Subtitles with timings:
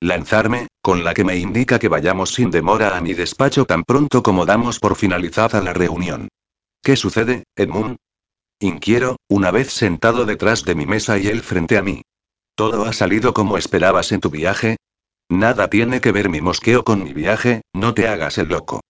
[0.00, 4.22] Lanzarme, con la que me indica que vayamos sin demora a mi despacho tan pronto
[4.22, 6.28] como damos por finalizada la reunión.
[6.82, 7.96] ¿Qué sucede, Edmund?
[8.60, 12.02] Inquiero, una vez sentado detrás de mi mesa y él frente a mí.
[12.54, 14.76] ¿Todo ha salido como esperabas en tu viaje?
[15.28, 18.80] Nada tiene que ver mi mosqueo con mi viaje, no te hagas el loco.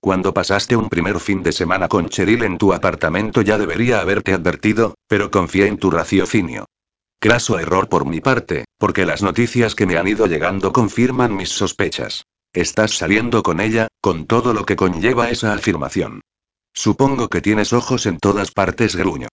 [0.00, 4.32] Cuando pasaste un primer fin de semana con Cheryl en tu apartamento ya debería haberte
[4.32, 6.64] advertido, pero confié en tu raciocinio.
[7.22, 11.50] Craso error por mi parte, porque las noticias que me han ido llegando confirman mis
[11.50, 12.24] sospechas.
[12.52, 16.22] Estás saliendo con ella, con todo lo que conlleva esa afirmación.
[16.74, 19.28] Supongo que tienes ojos en todas partes, gruño.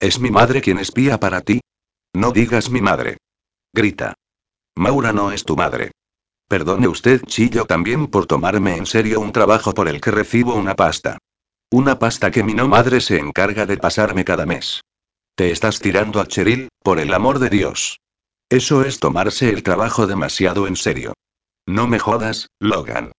[0.00, 1.60] ¿Es mi madre quien espía para ti?
[2.12, 3.18] No digas mi madre.
[3.72, 4.14] Grita.
[4.74, 5.92] Maura no es tu madre.
[6.48, 10.74] Perdone usted, chillo también por tomarme en serio un trabajo por el que recibo una
[10.74, 11.18] pasta.
[11.70, 14.80] Una pasta que mi no madre se encarga de pasarme cada mes.
[15.38, 18.00] Te estás tirando a Cheryl, por el amor de Dios.
[18.50, 21.12] Eso es tomarse el trabajo demasiado en serio.
[21.64, 23.12] No me jodas, Logan.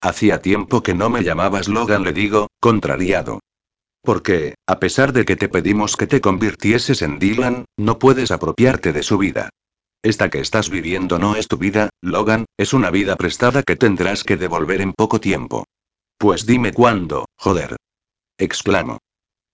[0.00, 3.40] Hacía tiempo que no me llamabas Logan, le digo, contrariado.
[4.00, 8.92] Porque, a pesar de que te pedimos que te convirtieses en Dylan, no puedes apropiarte
[8.92, 9.50] de su vida.
[10.04, 14.22] Esta que estás viviendo no es tu vida, Logan, es una vida prestada que tendrás
[14.22, 15.64] que devolver en poco tiempo.
[16.16, 17.74] Pues dime cuándo, joder.
[18.38, 18.98] Exclamo.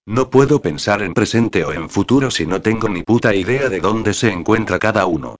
[0.06, 3.78] No puedo pensar en presente o en futuro si no tengo ni puta idea de
[3.78, 5.36] dónde se encuentra cada uno.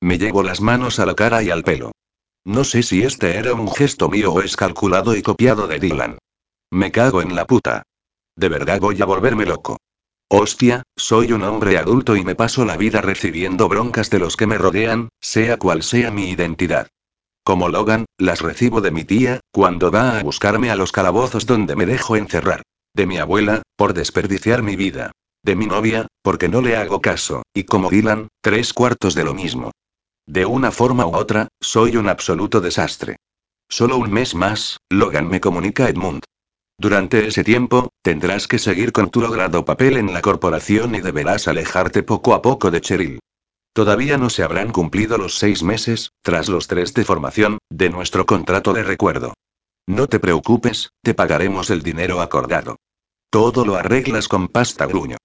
[0.00, 1.90] Me llevo las manos a la cara y al pelo.
[2.44, 6.18] No sé si este era un gesto mío o es calculado y copiado de Dylan.
[6.70, 7.82] Me cago en la puta.
[8.36, 9.78] De verdad voy a volverme loco.
[10.28, 14.46] Hostia, soy un hombre adulto y me paso la vida recibiendo broncas de los que
[14.46, 16.88] me rodean, sea cual sea mi identidad.
[17.44, 21.76] Como Logan, las recibo de mi tía, cuando va a buscarme a los calabozos donde
[21.76, 22.62] me dejo encerrar.
[22.94, 25.10] De mi abuela, por desperdiciar mi vida.
[25.42, 29.34] De mi novia, porque no le hago caso, y como Dylan, tres cuartos de lo
[29.34, 29.72] mismo.
[30.26, 33.16] De una forma u otra, soy un absoluto desastre.
[33.68, 36.22] Solo un mes más, Logan me comunica Edmund.
[36.78, 41.48] Durante ese tiempo, tendrás que seguir con tu logrado papel en la corporación y deberás
[41.48, 43.18] alejarte poco a poco de Cheryl.
[43.72, 48.24] Todavía no se habrán cumplido los seis meses, tras los tres de formación, de nuestro
[48.24, 49.34] contrato de recuerdo.
[49.86, 52.76] No te preocupes, te pagaremos el dinero acordado.
[53.34, 55.16] Todo lo arreglas con pasta gruño.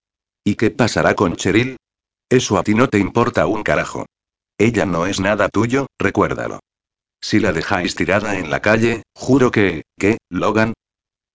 [0.43, 1.77] ¿Y qué pasará con Cheryl?
[2.27, 4.07] Eso a ti no te importa un carajo.
[4.57, 6.59] Ella no es nada tuyo, recuérdalo.
[7.21, 10.73] Si la dejáis tirada en la calle, juro que, ¿qué, Logan?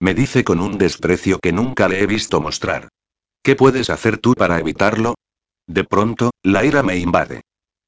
[0.00, 2.88] Me dice con un desprecio que nunca le he visto mostrar.
[3.44, 5.14] ¿Qué puedes hacer tú para evitarlo?
[5.68, 7.42] De pronto, la ira me invade.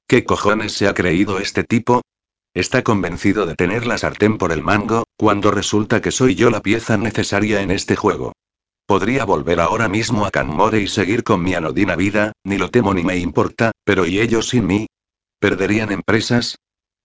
[0.06, 2.03] ¿Qué cojones se ha creído este tipo?
[2.54, 6.62] Está convencido de tener la sartén por el mango, cuando resulta que soy yo la
[6.62, 8.32] pieza necesaria en este juego.
[8.86, 12.94] Podría volver ahora mismo a Canmore y seguir con mi anodina vida, ni lo temo
[12.94, 14.86] ni me importa, pero ¿y ellos sin mí?
[15.41, 16.56] ¿Perderían empresas?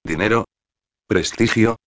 [0.03, 0.45] ¿Dinero?
[1.07, 1.77] ¿Prestigio?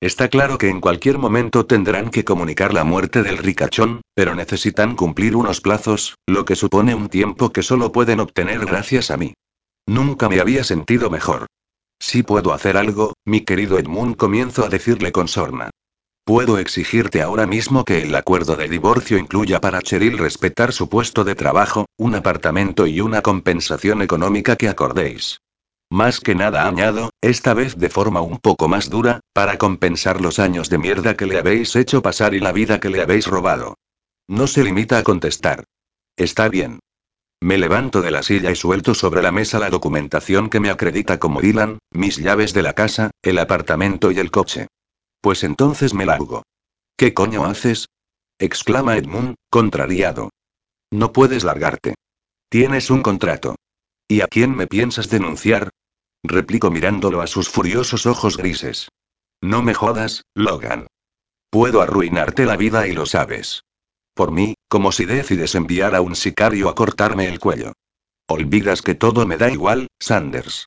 [0.00, 4.96] Está claro que en cualquier momento tendrán que comunicar la muerte del ricachón, pero necesitan
[4.96, 9.34] cumplir unos plazos, lo que supone un tiempo que solo pueden obtener gracias a mí.
[9.86, 11.46] Nunca me había sentido mejor.
[12.00, 15.70] Si puedo hacer algo, mi querido Edmund, comienzo a decirle con sorna.
[16.26, 21.22] Puedo exigirte ahora mismo que el acuerdo de divorcio incluya para Cheryl respetar su puesto
[21.22, 25.42] de trabajo, un apartamento y una compensación económica que acordéis.
[25.90, 30.38] Más que nada añado, esta vez de forma un poco más dura, para compensar los
[30.38, 33.76] años de mierda que le habéis hecho pasar y la vida que le habéis robado.
[34.26, 35.64] No se limita a contestar.
[36.16, 36.80] Está bien.
[37.42, 41.18] Me levanto de la silla y suelto sobre la mesa la documentación que me acredita
[41.18, 44.68] como Dylan, mis llaves de la casa, el apartamento y el coche.
[45.24, 46.42] Pues entonces me largo.
[46.98, 47.86] ¿Qué coño haces?
[48.38, 50.28] exclama Edmund, contrariado.
[50.92, 51.94] No puedes largarte.
[52.50, 53.56] Tienes un contrato.
[54.06, 55.70] ¿Y a quién me piensas denunciar?
[56.22, 58.90] Replico mirándolo a sus furiosos ojos grises.
[59.40, 60.88] No me jodas, Logan.
[61.48, 63.62] Puedo arruinarte la vida y lo sabes.
[64.12, 67.72] Por mí, como si decides enviar a un sicario a cortarme el cuello.
[68.28, 70.66] Olvidas que todo me da igual, Sanders.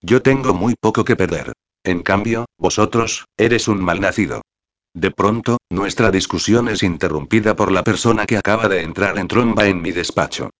[0.00, 1.52] Yo tengo muy poco que perder.
[1.88, 4.42] En cambio, vosotros, eres un malnacido.
[4.94, 9.64] De pronto, nuestra discusión es interrumpida por la persona que acaba de entrar en tromba
[9.68, 10.50] en mi despacho.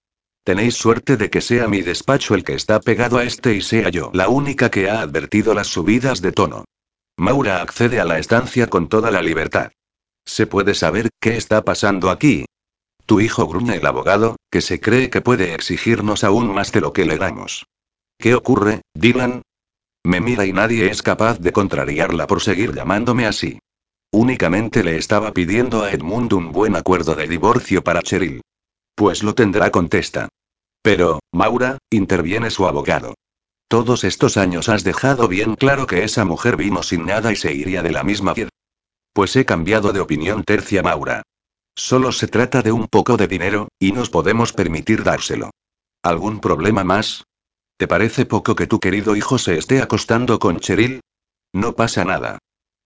[0.43, 3.91] Tenéis suerte de que sea mi despacho el que está pegado a este y sea
[3.91, 6.65] yo la única que ha advertido las subidas de tono.
[7.19, 9.71] Maura accede a la estancia con toda la libertad.
[10.25, 12.47] ¿Se puede saber qué está pasando aquí?
[13.05, 16.95] Tu hijo gruñe el abogado, que se cree que puede exigirnos aún más de lo
[16.95, 17.67] que le damos.
[18.19, 19.43] ¿Qué ocurre, Dylan?
[20.09, 23.59] Me mira y nadie es capaz de contrariarla por seguir llamándome así.
[24.11, 28.41] Únicamente le estaba pidiendo a Edmund un buen acuerdo de divorcio para Cheryl.
[28.95, 30.31] Pues lo tendrá, contesta.
[30.81, 33.17] Pero, Maura, interviene su abogado.
[33.69, 37.53] Todos estos años has dejado bien claro que esa mujer vino sin nada y se
[37.53, 38.53] iría de la misma piedra.
[39.13, 41.21] Pues he cambiado de opinión, tercia Maura.
[41.77, 45.51] Solo se trata de un poco de dinero, y nos podemos permitir dárselo.
[46.03, 47.25] ¿Algún problema más?
[47.79, 51.01] ¿Te parece poco que tu querido hijo se esté acostando con Cheryl?
[51.55, 52.39] No pasa nada.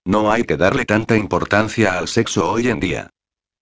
[0.05, 3.09] No hay que darle tanta importancia al sexo hoy en día.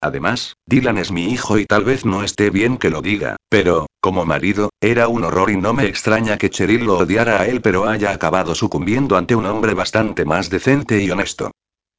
[0.01, 3.87] Además, Dylan es mi hijo y tal vez no esté bien que lo diga, pero,
[4.01, 7.61] como marido, era un horror y no me extraña que Cheryl lo odiara a él
[7.61, 11.51] pero haya acabado sucumbiendo ante un hombre bastante más decente y honesto.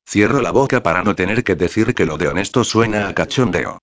[0.06, 3.79] Cierro la boca para no tener que decir que lo de honesto suena a cachondeo.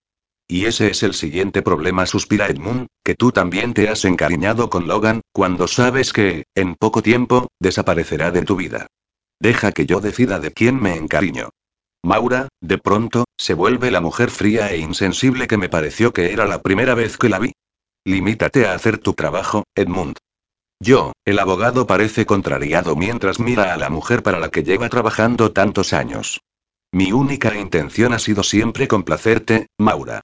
[0.51, 4.87] Y ese es el siguiente problema, suspira Edmund, que tú también te has encariñado con
[4.87, 8.87] Logan, cuando sabes que, en poco tiempo, desaparecerá de tu vida.
[9.39, 11.51] Deja que yo decida de quién me encariño.
[12.03, 16.47] Maura, de pronto, se vuelve la mujer fría e insensible que me pareció que era
[16.47, 17.51] la primera vez que la vi.
[18.03, 20.17] Limítate a hacer tu trabajo, Edmund.
[20.81, 25.51] Yo, el abogado parece contrariado mientras mira a la mujer para la que lleva trabajando
[25.51, 26.41] tantos años.
[26.91, 30.21] Mi única intención ha sido siempre complacerte, Maura.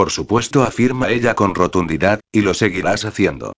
[0.00, 3.52] Por supuesto, afirma ella con rotundidad, y lo seguirás haciendo.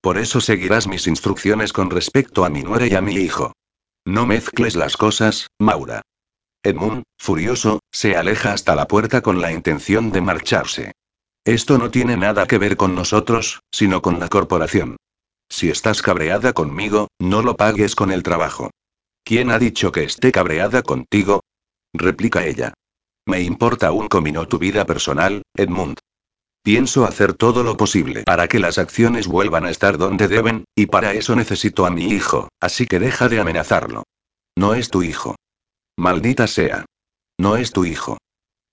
[0.00, 3.52] Por eso seguirás mis instrucciones con respecto a mi nuera y a mi hijo.
[4.04, 6.02] No mezcles las cosas, Maura.
[6.64, 10.94] Edmund, furioso, se aleja hasta la puerta con la intención de marcharse.
[11.44, 14.96] Esto no tiene nada que ver con nosotros, sino con la corporación.
[15.48, 18.72] Si estás cabreada conmigo, no lo pagues con el trabajo.
[19.22, 21.44] ¿Quién ha dicho que esté cabreada contigo?
[21.92, 22.74] replica ella.
[23.26, 25.98] Me importa un comino tu vida personal, Edmund.
[26.62, 30.86] Pienso hacer todo lo posible para que las acciones vuelvan a estar donde deben, y
[30.86, 34.04] para eso necesito a mi hijo, así que deja de amenazarlo.
[34.56, 35.36] No es tu hijo.
[35.96, 36.86] Maldita sea.
[37.38, 38.18] No es tu hijo.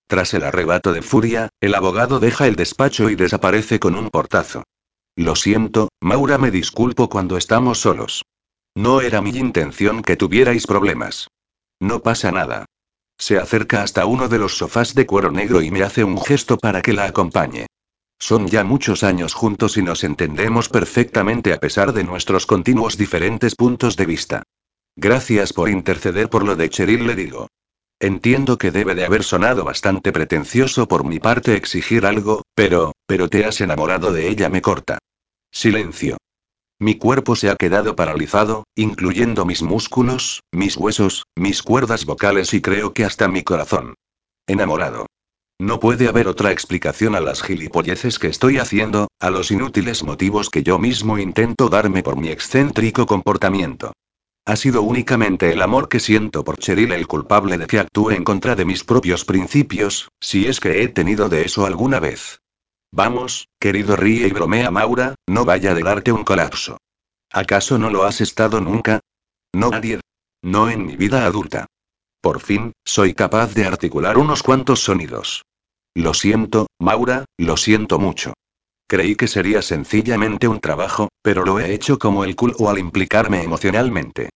[0.07, 4.63] Tras el arrebato de furia, el abogado deja el despacho y desaparece con un portazo.
[5.15, 8.23] Lo siento, Maura, me disculpo cuando estamos solos.
[8.75, 11.27] No era mi intención que tuvierais problemas.
[11.81, 12.65] No pasa nada.
[13.21, 16.57] Se acerca hasta uno de los sofás de cuero negro y me hace un gesto
[16.57, 17.67] para que la acompañe.
[18.17, 23.53] Son ya muchos años juntos y nos entendemos perfectamente a pesar de nuestros continuos diferentes
[23.53, 24.41] puntos de vista.
[24.95, 27.47] Gracias por interceder por lo de Cheryl, le digo.
[27.99, 33.29] Entiendo que debe de haber sonado bastante pretencioso por mi parte exigir algo, pero, pero
[33.29, 34.97] te has enamorado de ella, me corta.
[35.51, 36.17] Silencio.
[36.81, 42.61] Mi cuerpo se ha quedado paralizado, incluyendo mis músculos, mis huesos, mis cuerdas vocales y
[42.61, 43.93] creo que hasta mi corazón.
[44.47, 45.05] Enamorado.
[45.59, 50.49] No puede haber otra explicación a las gilipolleces que estoy haciendo, a los inútiles motivos
[50.49, 53.93] que yo mismo intento darme por mi excéntrico comportamiento.
[54.47, 58.23] Ha sido únicamente el amor que siento por Cheryl el culpable de que actúe en
[58.23, 62.40] contra de mis propios principios, si es que he tenido de eso alguna vez.
[62.91, 66.77] Vamos, querido ríe y bromea Maura, no vaya a darte un colapso.
[67.31, 68.99] ¿Acaso no lo has estado nunca?
[69.53, 70.01] No nadie.
[70.41, 71.67] No en mi vida adulta.
[72.21, 75.43] Por fin, soy capaz de articular unos cuantos sonidos.
[75.95, 78.33] Lo siento, Maura, lo siento mucho.
[78.87, 83.41] Creí que sería sencillamente un trabajo, pero lo he hecho como el culo al implicarme
[83.41, 84.29] emocionalmente.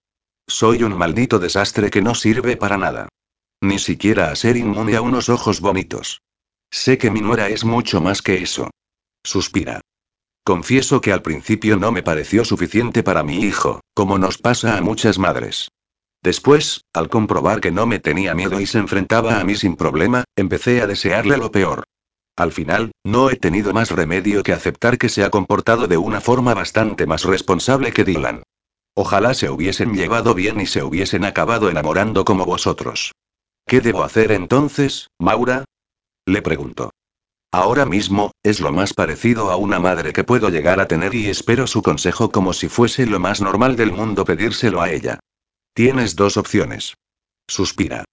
[0.48, 3.10] Soy un maldito desastre que no sirve para nada.
[3.62, 6.22] Ni siquiera a ser inmune a unos ojos bonitos.
[6.76, 8.70] Sé que mi nuera es mucho más que eso.
[9.24, 9.80] Suspira.
[10.44, 14.82] Confieso que al principio no me pareció suficiente para mi hijo, como nos pasa a
[14.82, 15.70] muchas madres.
[16.22, 20.26] Después, al comprobar que no me tenía miedo y se enfrentaba a mí sin problema,
[20.36, 21.86] empecé a desearle lo peor.
[22.36, 26.20] Al final, no he tenido más remedio que aceptar que se ha comportado de una
[26.20, 28.44] forma bastante más responsable que Dylan.
[28.96, 33.14] Ojalá se hubiesen llevado bien y se hubiesen acabado enamorando como vosotros.
[33.66, 35.64] ¿Qué debo hacer entonces, Maura?
[36.26, 36.92] Le pregunto.
[37.52, 41.28] Ahora mismo, es lo más parecido a una madre que puedo llegar a tener y
[41.28, 45.20] espero su consejo como si fuese lo más normal del mundo pedírselo a ella.
[45.74, 46.96] Tienes dos opciones.
[47.48, 48.04] Suspira.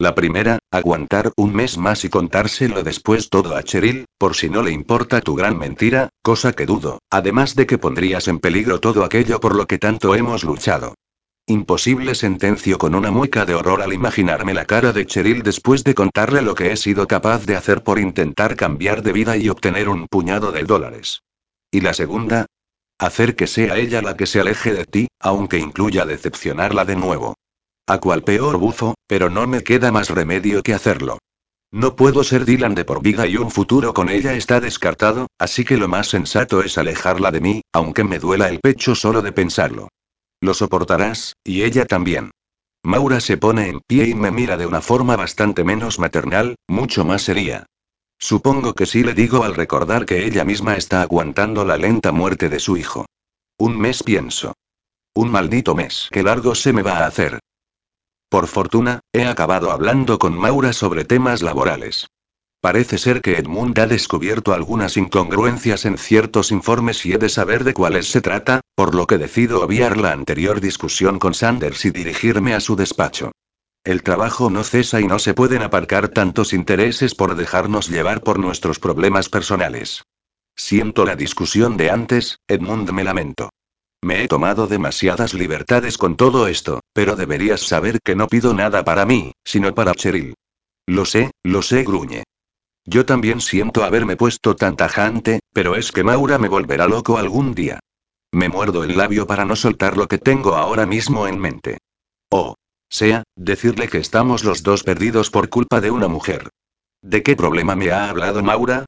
[0.00, 4.62] La primera, aguantar un mes más y contárselo después todo a Cheryl, por si no
[4.62, 9.02] le importa tu gran mentira, cosa que dudo, además de que pondrías en peligro todo
[9.02, 10.94] aquello por lo que tanto hemos luchado.
[11.50, 15.94] Imposible sentencio con una mueca de horror al imaginarme la cara de Cheryl después de
[15.94, 19.88] contarle lo que he sido capaz de hacer por intentar cambiar de vida y obtener
[19.88, 21.22] un puñado de dólares.
[21.70, 22.44] Y la segunda,
[22.98, 27.34] hacer que sea ella la que se aleje de ti, aunque incluya decepcionarla de nuevo.
[27.86, 31.16] A cual peor bufo, pero no me queda más remedio que hacerlo.
[31.72, 35.64] No puedo ser Dylan de por vida y un futuro con ella está descartado, así
[35.64, 39.32] que lo más sensato es alejarla de mí, aunque me duela el pecho solo de
[39.32, 39.88] pensarlo.
[40.40, 42.30] Lo soportarás, y ella también.
[42.84, 47.04] Maura se pone en pie y me mira de una forma bastante menos maternal, mucho
[47.04, 47.66] más seria.
[48.18, 52.48] Supongo que sí le digo al recordar que ella misma está aguantando la lenta muerte
[52.48, 53.06] de su hijo.
[53.58, 54.54] Un mes pienso.
[55.14, 56.08] Un maldito mes.
[56.12, 57.40] ¿Qué largo se me va a hacer?
[58.28, 62.06] Por fortuna, he acabado hablando con Maura sobre temas laborales.
[62.60, 67.62] Parece ser que Edmund ha descubierto algunas incongruencias en ciertos informes y he de saber
[67.62, 71.90] de cuáles se trata, por lo que decido obviar la anterior discusión con Sanders y
[71.90, 73.30] dirigirme a su despacho.
[73.84, 78.40] El trabajo no cesa y no se pueden aparcar tantos intereses por dejarnos llevar por
[78.40, 80.02] nuestros problemas personales.
[80.56, 83.50] Siento la discusión de antes, Edmund me lamento.
[84.02, 88.84] Me he tomado demasiadas libertades con todo esto, pero deberías saber que no pido nada
[88.84, 90.34] para mí, sino para Cheryl.
[90.86, 92.24] Lo sé, lo sé, gruñe.
[92.90, 97.54] Yo también siento haberme puesto tan tajante, pero es que Maura me volverá loco algún
[97.54, 97.80] día.
[98.32, 101.76] Me muerdo el labio para no soltar lo que tengo ahora mismo en mente.
[102.30, 102.54] O
[102.88, 106.48] sea, decirle que estamos los dos perdidos por culpa de una mujer.
[107.02, 108.86] ¿De qué problema me ha hablado Maura?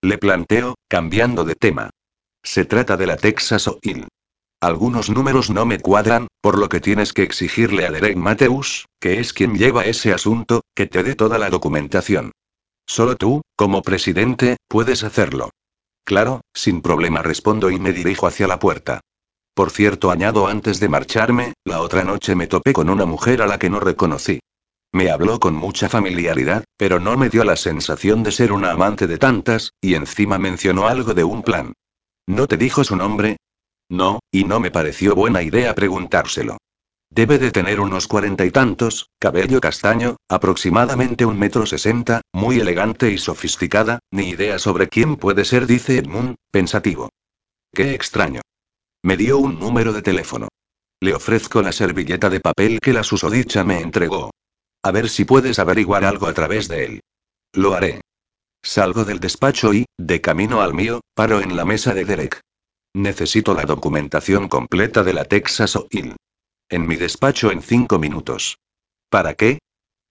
[0.00, 1.90] Le planteo, cambiando de tema.
[2.42, 4.08] Se trata de la Texas Oil.
[4.62, 9.20] Algunos números no me cuadran, por lo que tienes que exigirle a Derek Mateus, que
[9.20, 12.32] es quien lleva ese asunto, que te dé toda la documentación.
[12.86, 15.50] Solo tú, como presidente, puedes hacerlo.
[16.04, 19.00] Claro, sin problema respondo y me dirijo hacia la puerta.
[19.54, 23.46] Por cierto, añado antes de marcharme, la otra noche me topé con una mujer a
[23.46, 24.40] la que no reconocí.
[24.92, 29.06] Me habló con mucha familiaridad, pero no me dio la sensación de ser una amante
[29.06, 31.72] de tantas, y encima mencionó algo de un plan.
[32.26, 33.36] ¿No te dijo su nombre?
[33.88, 36.58] No, y no me pareció buena idea preguntárselo.
[37.14, 43.10] Debe de tener unos cuarenta y tantos, cabello castaño, aproximadamente un metro sesenta, muy elegante
[43.10, 47.10] y sofisticada, ni idea sobre quién puede ser, dice Edmund, pensativo.
[47.74, 48.40] Qué extraño.
[49.02, 50.48] Me dio un número de teléfono.
[51.02, 54.30] Le ofrezco la servilleta de papel que la susodicha me entregó.
[54.82, 57.00] A ver si puedes averiguar algo a través de él.
[57.52, 58.00] Lo haré.
[58.62, 62.40] Salgo del despacho y, de camino al mío, paro en la mesa de Derek.
[62.94, 66.16] Necesito la documentación completa de la Texas Oil.
[66.72, 68.56] En mi despacho en cinco minutos.
[69.10, 69.58] ¿Para qué?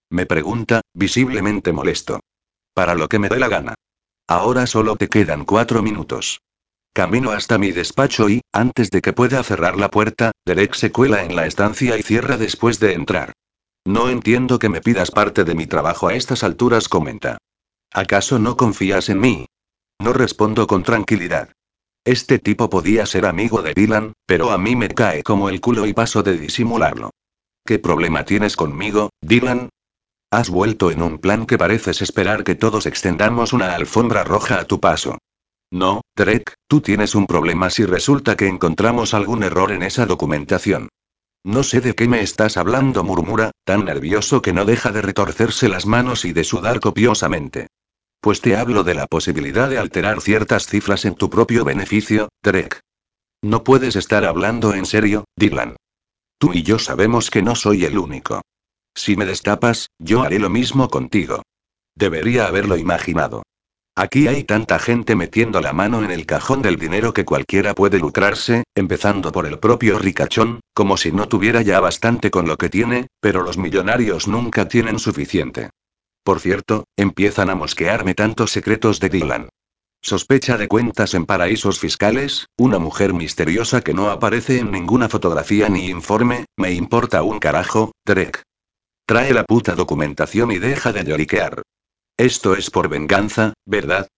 [0.08, 2.20] Me pregunta, visiblemente molesto.
[2.72, 3.74] Para lo que me dé la gana.
[4.28, 6.40] Ahora solo te quedan cuatro minutos.
[6.92, 11.24] Camino hasta mi despacho y, antes de que pueda cerrar la puerta, Derek se cuela
[11.24, 13.32] en la estancia y cierra después de entrar.
[13.84, 17.38] No entiendo que me pidas parte de mi trabajo a estas alturas, comenta.
[17.92, 19.46] ¿Acaso no confías en mí?
[19.98, 21.50] No respondo con tranquilidad.
[22.04, 25.86] Este tipo podía ser amigo de Dylan, pero a mí me cae como el culo
[25.86, 27.10] y paso de disimularlo.
[27.64, 29.68] ¿Qué problema tienes conmigo, Dylan?
[30.32, 34.64] Has vuelto en un plan que pareces esperar que todos extendamos una alfombra roja a
[34.64, 35.18] tu paso.
[35.70, 40.88] No, Drake, tú tienes un problema si resulta que encontramos algún error en esa documentación.
[41.44, 45.68] No sé de qué me estás hablando, murmura, tan nervioso que no deja de retorcerse
[45.68, 47.68] las manos y de sudar copiosamente.
[48.22, 52.78] Pues te hablo de la posibilidad de alterar ciertas cifras en tu propio beneficio, Derek.
[53.42, 55.74] No puedes estar hablando en serio, Dylan.
[56.38, 58.40] Tú y yo sabemos que no soy el único.
[58.94, 61.42] Si me destapas, yo haré lo mismo contigo.
[61.96, 63.42] Debería haberlo imaginado.
[63.96, 67.98] Aquí hay tanta gente metiendo la mano en el cajón del dinero que cualquiera puede
[67.98, 72.68] lucrarse, empezando por el propio ricachón, como si no tuviera ya bastante con lo que
[72.68, 75.70] tiene, pero los millonarios nunca tienen suficiente.
[76.24, 79.48] Por cierto, empiezan a mosquearme tantos secretos de Dylan.
[80.00, 85.68] Sospecha de cuentas en paraísos fiscales, una mujer misteriosa que no aparece en ninguna fotografía
[85.68, 88.42] ni informe, me importa un carajo, Drek.
[89.06, 91.62] Trae la puta documentación y deja de lloriquear.
[92.16, 94.08] Esto es por venganza, ¿verdad?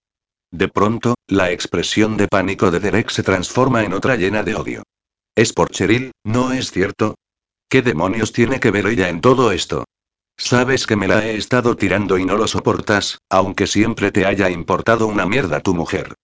[0.51, 4.83] De pronto, la expresión de pánico de Derek se transforma en otra llena de odio.
[5.35, 7.17] Es por Cheryl, ¿no es cierto?
[7.69, 9.85] ¿Qué demonios tiene que ver ella en todo esto?
[10.37, 14.51] Sabes que me la he estado tirando y no lo soportas, aunque siempre te haya
[14.51, 16.15] importado una mierda tu mujer.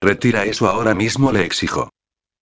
[0.00, 1.90] Retira eso ahora mismo, le exijo.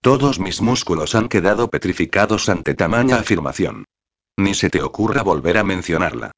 [0.00, 3.84] Todos mis músculos han quedado petrificados ante tamaña afirmación.
[4.36, 6.32] Ni se te ocurra volver a mencionarla.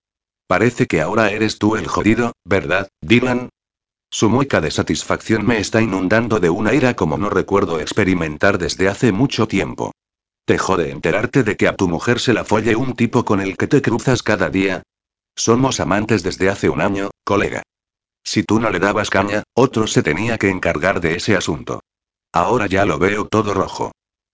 [0.46, 3.50] Parece que ahora eres tú el jodido, ¿verdad, Dylan?
[4.10, 8.88] Su mueca de satisfacción me está inundando de una ira como no recuerdo experimentar desde
[8.88, 9.92] hace mucho tiempo.
[10.48, 13.58] ¿Te jode enterarte de que a tu mujer se la folle un tipo con el
[13.58, 14.82] que te cruzas cada día?
[15.36, 17.62] Somos amantes desde hace un año, colega.
[18.24, 21.82] Si tú no le dabas caña, otro se tenía que encargar de ese asunto.
[22.32, 23.92] Ahora ya lo veo todo rojo.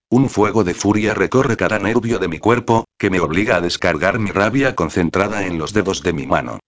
[0.08, 4.20] Un fuego de furia recorre cada nervio de mi cuerpo, que me obliga a descargar
[4.20, 6.60] mi rabia concentrada en los dedos de mi mano.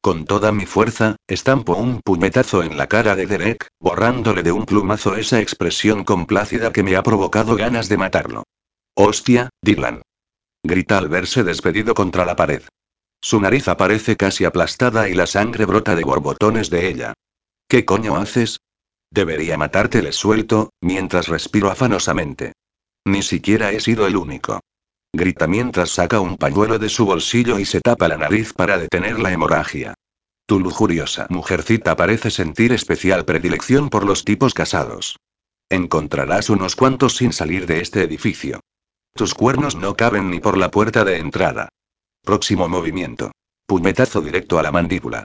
[0.00, 4.64] Con toda mi fuerza, estampo un puñetazo en la cara de Derek, borrándole de un
[4.64, 8.44] plumazo esa expresión complácida que me ha provocado ganas de matarlo.
[8.94, 10.02] Hostia, Dylan.
[10.62, 12.62] Grita al verse despedido contra la pared.
[13.22, 17.14] Su nariz aparece casi aplastada y la sangre brota de borbotones de ella.
[17.68, 18.60] ¿Qué coño haces?
[19.10, 22.52] Debería matarte, le suelto, mientras respiro afanosamente.
[23.06, 24.60] Ni siquiera he sido el único.
[25.14, 29.18] Grita mientras saca un pañuelo de su bolsillo y se tapa la nariz para detener
[29.18, 29.94] la hemorragia.
[30.46, 35.16] Tu lujuriosa mujercita parece sentir especial predilección por los tipos casados.
[35.70, 38.60] Encontrarás unos cuantos sin salir de este edificio.
[39.14, 41.68] Tus cuernos no caben ni por la puerta de entrada.
[42.22, 43.30] Próximo movimiento.
[43.66, 45.24] Puñetazo directo a la mandíbula.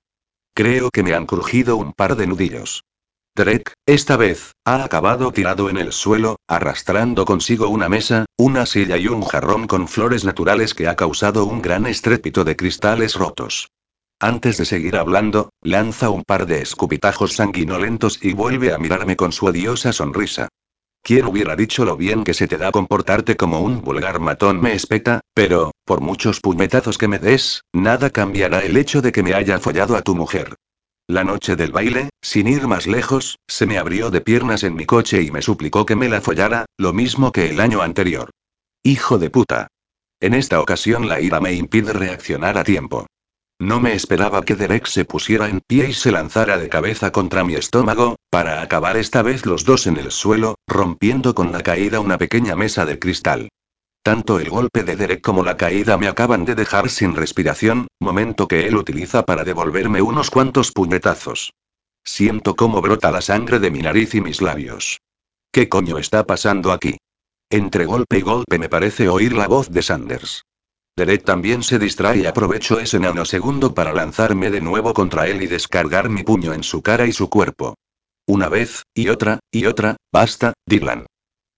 [0.53, 2.83] Creo que me han crujido un par de nudillos.
[3.35, 8.97] Derek, esta vez, ha acabado tirado en el suelo, arrastrando consigo una mesa, una silla
[8.97, 13.69] y un jarrón con flores naturales que ha causado un gran estrépito de cristales rotos.
[14.19, 19.31] Antes de seguir hablando, lanza un par de escupitajos sanguinolentos y vuelve a mirarme con
[19.31, 20.49] su odiosa sonrisa.
[21.07, 24.59] ¿Quién hubiera dicho lo bien que se te da comportarte como un vulgar matón?
[24.59, 29.23] Me espeta, pero, por muchos puñetazos que me des, nada cambiará el hecho de que
[29.23, 30.55] me haya follado a tu mujer.
[31.07, 34.85] La noche del baile, sin ir más lejos, se me abrió de piernas en mi
[34.85, 38.29] coche y me suplicó que me la follara, lo mismo que el año anterior.
[38.83, 39.67] Hijo de puta.
[40.19, 43.07] En esta ocasión la ira me impide reaccionar a tiempo.
[43.59, 47.43] No me esperaba que Derek se pusiera en pie y se lanzara de cabeza contra
[47.43, 51.99] mi estómago, para acabar esta vez los dos en el suelo, rompiendo con la caída
[51.99, 53.49] una pequeña mesa de cristal.
[54.03, 58.47] Tanto el golpe de Derek como la caída me acaban de dejar sin respiración, momento
[58.47, 61.53] que él utiliza para devolverme unos cuantos puñetazos.
[62.05, 64.99] Siento cómo brota la sangre de mi nariz y mis labios.
[65.51, 66.97] ¿Qué coño está pasando aquí?
[67.49, 70.43] Entre golpe y golpe me parece oír la voz de Sanders.
[70.97, 75.47] Derek también se distrae y aprovecho ese nanosegundo para lanzarme de nuevo contra él y
[75.47, 77.75] descargar mi puño en su cara y su cuerpo.
[78.25, 81.05] Una vez, y otra, y otra, basta, Dylan.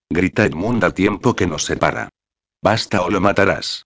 [0.10, 2.10] Grita Edmund al tiempo que nos separa.
[2.62, 3.86] Basta o lo matarás.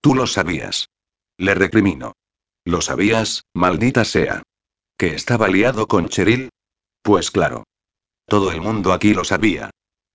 [0.00, 0.86] Tú lo sabías.
[1.36, 2.14] Le recrimino.
[2.64, 4.42] ¿Lo sabías, maldita sea?
[4.96, 6.48] ¿Que estaba liado con Cheryl?
[7.02, 7.64] Pues claro.
[8.26, 9.68] Todo el mundo aquí lo sabía.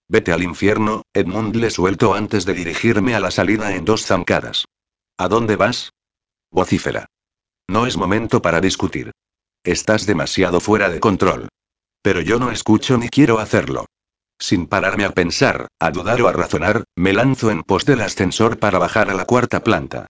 [0.08, 4.65] Vete al infierno, Edmund le suelto antes de dirigirme a la salida en dos zancadas.
[5.20, 5.92] ¿A dónde vas?
[6.50, 7.08] Vocífera.
[7.70, 9.12] No es momento para discutir.
[9.66, 11.50] Estás demasiado fuera de control.
[12.01, 13.86] Pero yo no escucho ni quiero hacerlo.
[14.40, 18.60] Sin pararme a pensar, a dudar o a razonar, me lanzo en pos del ascensor
[18.60, 20.08] para bajar a la cuarta planta.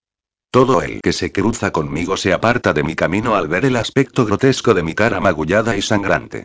[0.52, 4.28] Todo el que se cruza conmigo se aparta de mi camino al ver el aspecto
[4.28, 6.44] grotesco de mi cara magullada y sangrante.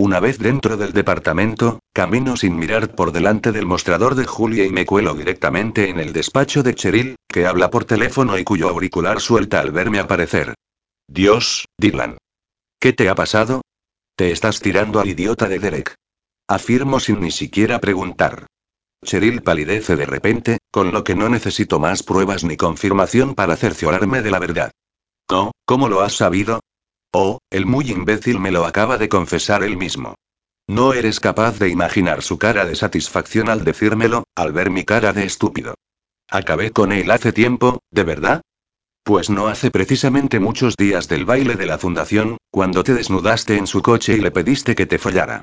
[0.00, 4.70] Una vez dentro del departamento, camino sin mirar por delante del mostrador de Julia y
[4.70, 9.20] me cuelo directamente en el despacho de Cheryl, que habla por teléfono y cuyo auricular
[9.20, 10.54] suelta al verme aparecer.
[11.06, 12.16] Dios, Dylan.
[12.80, 13.60] ¿Qué te ha pasado?
[14.16, 15.94] Te estás tirando al idiota de Derek.
[16.48, 18.46] Afirmo sin ni siquiera preguntar.
[19.04, 24.22] Cheryl palidece de repente, con lo que no necesito más pruebas ni confirmación para cerciorarme
[24.22, 24.70] de la verdad.
[25.30, 26.60] No, ¿cómo lo has sabido?
[27.12, 30.14] Oh, el muy imbécil me lo acaba de confesar él mismo.
[30.68, 35.12] No eres capaz de imaginar su cara de satisfacción al decírmelo, al ver mi cara
[35.12, 35.74] de estúpido.
[36.28, 38.42] Acabé con él hace tiempo, ¿de verdad?
[39.02, 43.66] Pues no hace precisamente muchos días del baile de la fundación, cuando te desnudaste en
[43.66, 45.42] su coche y le pediste que te follara.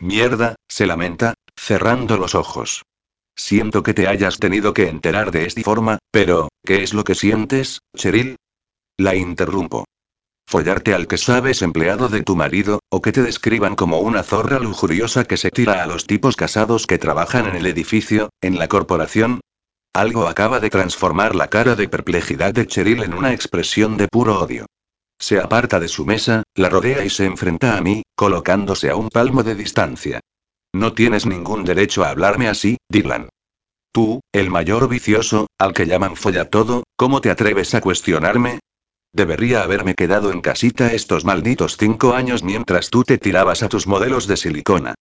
[0.00, 2.82] Mierda, se lamenta, cerrando los ojos.
[3.36, 7.14] Siento que te hayas tenido que enterar de esta forma, pero, ¿qué es lo que
[7.14, 8.36] sientes, Cheryl?
[8.96, 9.84] La interrumpo.
[10.46, 14.58] Follarte al que sabes empleado de tu marido, o que te describan como una zorra
[14.58, 18.68] lujuriosa que se tira a los tipos casados que trabajan en el edificio, en la
[18.68, 19.40] corporación.
[19.92, 24.40] Algo acaba de transformar la cara de perplejidad de Cheryl en una expresión de puro
[24.40, 24.66] odio.
[25.18, 29.08] Se aparta de su mesa, la rodea y se enfrenta a mí, colocándose a un
[29.08, 30.20] palmo de distancia.
[30.74, 33.28] No tienes ningún derecho a hablarme así, Dylan.
[33.92, 38.58] Tú, el mayor vicioso, al que llaman folla todo, ¿cómo te atreves a cuestionarme?
[39.14, 43.86] Debería haberme quedado en casita estos malditos cinco años mientras tú te tirabas a tus
[43.86, 44.96] modelos de silicona.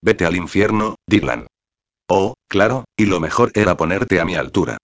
[0.00, 1.46] Vete al infierno, Dylan.
[2.08, 4.78] Oh, claro, y lo mejor era ponerte a mi altura.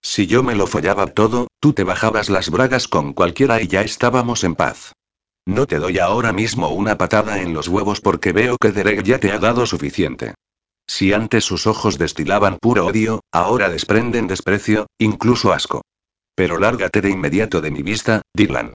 [0.00, 3.82] Si yo me lo follaba todo, tú te bajabas las bragas con cualquiera y ya
[3.82, 4.94] estábamos en paz.
[5.44, 9.18] No te doy ahora mismo una patada en los huevos porque veo que Derek ya
[9.18, 10.32] te ha dado suficiente.
[10.86, 15.82] Si antes sus ojos destilaban puro odio, ahora desprenden desprecio, incluso asco.
[16.34, 18.72] Pero lárgate de inmediato de mi vista, Dylan.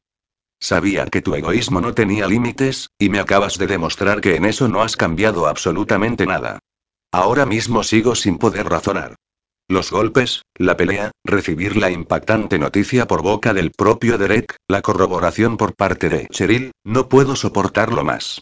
[0.59, 4.67] Sabía que tu egoísmo no tenía límites, y me acabas de demostrar que en eso
[4.67, 6.59] no has cambiado absolutamente nada.
[7.11, 9.15] Ahora mismo sigo sin poder razonar.
[9.67, 15.57] Los golpes, la pelea, recibir la impactante noticia por boca del propio Derek, la corroboración
[15.57, 18.41] por parte de Cheryl, no puedo soportarlo más.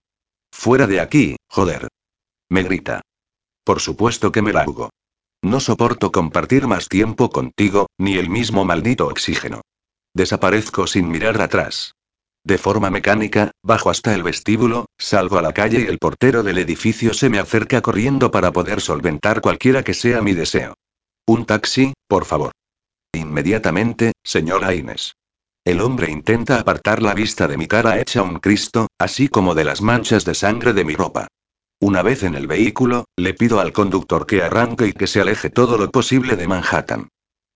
[0.51, 1.87] Fuera de aquí, joder.
[2.49, 3.01] Me grita.
[3.63, 4.89] Por supuesto que me largo.
[5.43, 9.61] No soporto compartir más tiempo contigo, ni el mismo maldito oxígeno.
[10.15, 11.95] Desaparezco sin mirar atrás.
[12.45, 16.59] De forma mecánica, bajo hasta el vestíbulo, salgo a la calle y el portero del
[16.59, 20.75] edificio se me acerca corriendo para poder solventar cualquiera que sea mi deseo.
[21.27, 22.53] Un taxi, por favor.
[23.13, 25.15] Inmediatamente, señora Inés.
[25.65, 29.65] El hombre intenta apartar la vista de mi cara hecha un Cristo, así como de
[29.65, 31.27] las manchas de sangre de mi ropa.
[31.85, 35.49] Una vez en el vehículo, le pido al conductor que arranque y que se aleje
[35.49, 37.09] todo lo posible de Manhattan.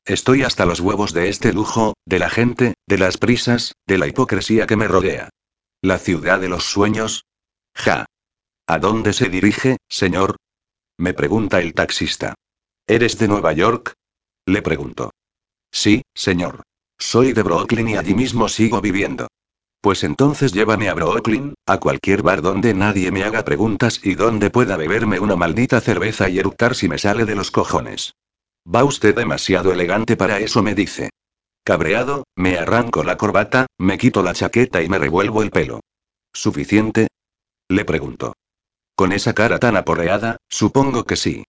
[0.04, 4.06] Estoy hasta los huevos de este lujo, de la gente, de las prisas, de la
[4.06, 5.30] hipocresía que me rodea.
[5.82, 7.24] ¿La ciudad de los sueños?
[7.74, 8.06] Ja.
[8.68, 10.36] ¿A dónde se dirige, señor?
[10.98, 12.36] Me pregunta el taxista.
[12.86, 13.94] ¿Eres de Nueva York?
[14.46, 15.12] Le pregunto.
[15.72, 16.64] Sí, señor.
[17.00, 19.30] Soy de Brooklyn y allí mismo sigo viviendo.
[19.82, 24.50] Pues entonces llévame a Brooklyn, a cualquier bar donde nadie me haga preguntas y donde
[24.50, 28.14] pueda beberme una maldita cerveza y eructar si me sale de los cojones.
[28.68, 31.10] Va usted demasiado elegante para eso, me dice.
[31.64, 35.82] Cabreado, me arranco la corbata, me quito la chaqueta y me revuelvo el pelo.
[36.34, 37.08] ¿Suficiente?
[37.70, 38.34] Le pregunto.
[38.96, 41.44] Con esa cara tan aporreada, supongo que sí.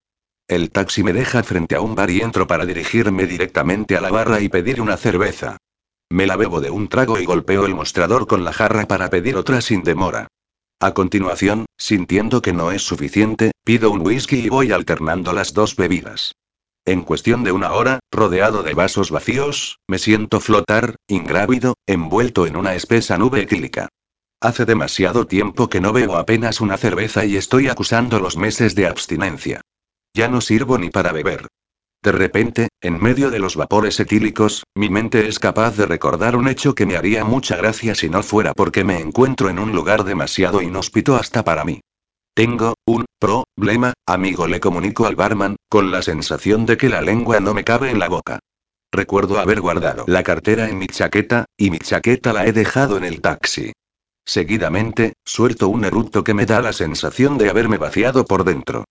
[0.46, 4.10] El taxi me deja frente a un bar y entro para dirigirme directamente a la
[4.10, 5.56] barra y pedir una cerveza.
[6.10, 9.36] Me la bebo de un trago y golpeo el mostrador con la jarra para pedir
[9.36, 10.28] otra sin demora.
[10.80, 15.76] A continuación, sintiendo que no es suficiente, pido un whisky y voy alternando las dos
[15.76, 16.32] bebidas.
[16.86, 22.56] En cuestión de una hora, rodeado de vasos vacíos, me siento flotar, ingrávido, envuelto en
[22.56, 23.88] una espesa nube etílica.
[24.40, 28.86] Hace demasiado tiempo que no bebo apenas una cerveza y estoy acusando los meses de
[28.86, 29.60] abstinencia.
[30.14, 31.48] Ya no sirvo ni para beber.
[32.02, 36.48] De repente, en medio de los vapores etílicos, mi mente es capaz de recordar un
[36.48, 40.04] hecho que me haría mucha gracia si no fuera porque me encuentro en un lugar
[40.04, 41.80] demasiado inhóspito hasta para mí.
[42.34, 47.40] Tengo, un, problema, amigo, le comunico al barman, con la sensación de que la lengua
[47.40, 48.38] no me cabe en la boca.
[48.92, 53.04] Recuerdo haber guardado la cartera en mi chaqueta, y mi chaqueta la he dejado en
[53.04, 53.72] el taxi.
[54.24, 58.84] Seguidamente, suelto un eructo que me da la sensación de haberme vaciado por dentro.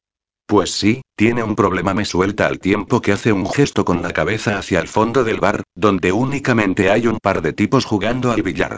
[0.47, 4.13] Pues sí, tiene un problema, me suelta al tiempo que hace un gesto con la
[4.13, 8.43] cabeza hacia el fondo del bar, donde únicamente hay un par de tipos jugando al
[8.43, 8.77] billar.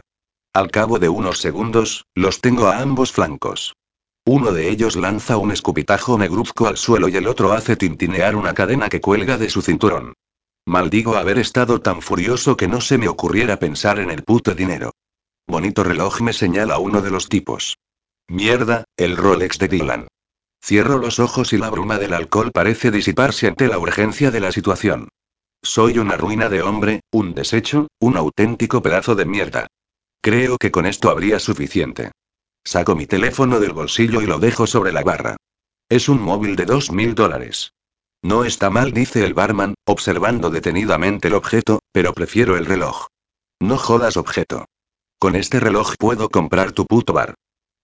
[0.52, 3.76] Al cabo de unos segundos, los tengo a ambos flancos.
[4.26, 8.56] Uno de ellos lanza un escupitajo negruzco al suelo y el otro hace tintinear una
[8.56, 10.14] cadena que cuelga de su cinturón.
[10.66, 14.92] Maldigo haber estado tan furioso que no se me ocurriera pensar en el puto dinero.
[15.48, 17.78] Bonito reloj me señala uno de los tipos.
[18.28, 20.08] Mierda, el Rolex de Dylan.
[20.62, 24.52] Cierro los ojos y la bruma del alcohol parece disiparse ante la urgencia de la
[24.52, 25.10] situación.
[25.62, 29.68] Soy una ruina de hombre, un desecho, un auténtico pedazo de mierda.
[30.22, 32.12] Creo que con esto habría suficiente.
[32.64, 35.38] Saco mi teléfono del bolsillo y lo dejo sobre la barra.
[35.90, 37.72] Es un móvil de dos mil dólares.
[38.22, 43.08] No está mal, dice el barman, observando detenidamente el objeto, pero prefiero el reloj.
[43.62, 44.66] No jodas objeto.
[45.20, 47.36] Con este reloj puedo comprar tu puto bar.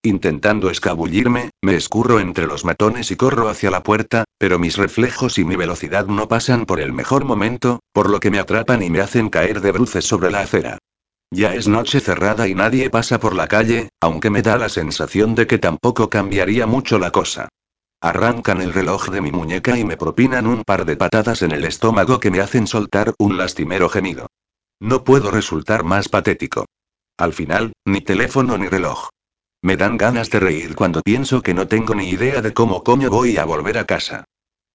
[0.06, 5.40] Intentando escabullirme, me escurro entre los matones y corro hacia la puerta, pero mis reflejos
[5.40, 8.92] y mi velocidad no pasan por el mejor momento, por lo que me atrapan y
[8.92, 10.78] me hacen caer de bruces sobre la acera.
[11.32, 15.34] Ya es noche cerrada y nadie pasa por la calle, aunque me da la sensación
[15.34, 17.50] de que tampoco cambiaría mucho la cosa.
[18.00, 21.66] Arrancan el reloj de mi muñeca y me propinan un par de patadas en el
[21.66, 24.28] estómago que me hacen soltar un lastimero gemido.
[24.80, 26.66] No puedo resultar más patético.
[27.18, 29.10] Al final, ni teléfono ni reloj.
[29.66, 33.10] Me dan ganas de reír cuando pienso que no tengo ni idea de cómo coño
[33.10, 34.24] voy a volver a casa.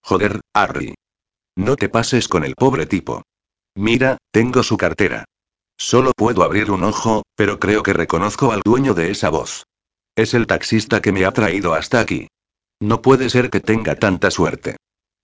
[0.03, 0.97] Joder, Harry.
[1.57, 3.23] No te pases con el pobre tipo.
[3.77, 5.27] Mira, tengo su cartera.
[5.79, 9.63] Solo puedo abrir un ojo, pero creo que reconozco al dueño de esa voz.
[10.17, 12.27] Es el taxista que me ha traído hasta aquí.
[12.81, 14.75] No puede ser que tenga tanta suerte.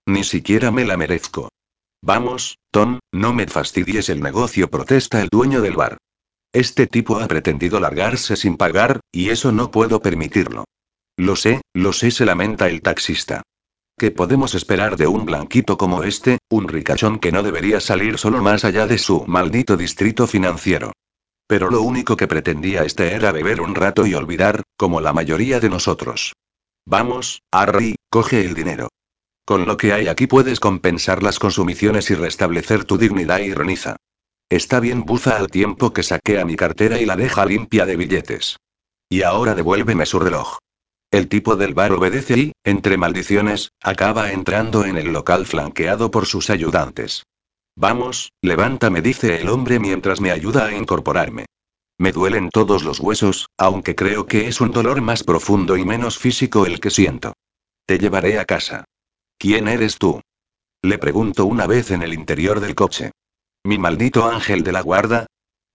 [0.05, 1.49] Ni siquiera me la merezco.
[2.01, 5.97] Vamos, Tom, no me fastidies el negocio, protesta el dueño del bar.
[6.53, 10.65] Este tipo ha pretendido largarse sin pagar, y eso no puedo permitirlo.
[11.17, 13.43] Lo sé, lo sé, se lamenta el taxista.
[13.97, 18.43] ¿Qué podemos esperar de un blanquito como este, un ricachón que no debería salir solo
[18.43, 20.93] más allá de su maldito distrito financiero?
[21.47, 25.59] Pero lo único que pretendía este era beber un rato y olvidar, como la mayoría
[25.59, 26.33] de nosotros.
[26.85, 28.89] Vamos, Harry, coge el dinero.
[29.45, 33.95] Con lo que hay aquí puedes compensar las consumiciones y restablecer tu dignidad, ironiza.
[34.49, 38.57] Está bien, buza al tiempo que saquea mi cartera y la deja limpia de billetes.
[39.09, 40.57] Y ahora devuélveme su reloj.
[41.11, 46.25] El tipo del bar obedece y, entre maldiciones, acaba entrando en el local flanqueado por
[46.25, 47.23] sus ayudantes.
[47.75, 51.45] Vamos, levántame, dice el hombre mientras me ayuda a incorporarme.
[51.99, 56.17] Me duelen todos los huesos, aunque creo que es un dolor más profundo y menos
[56.17, 57.33] físico el que siento.
[57.85, 58.85] Te llevaré a casa.
[59.37, 60.21] ¿Quién eres tú?
[60.81, 63.11] Le pregunto una vez en el interior del coche.
[63.67, 65.25] ¿Mi maldito ángel de la guarda?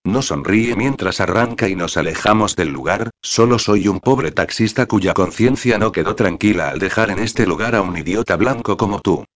[0.03, 5.13] No sonríe mientras arranca y nos alejamos del lugar, solo soy un pobre taxista cuya
[5.13, 9.27] conciencia no quedó tranquila al dejar en este lugar a un idiota blanco como tú.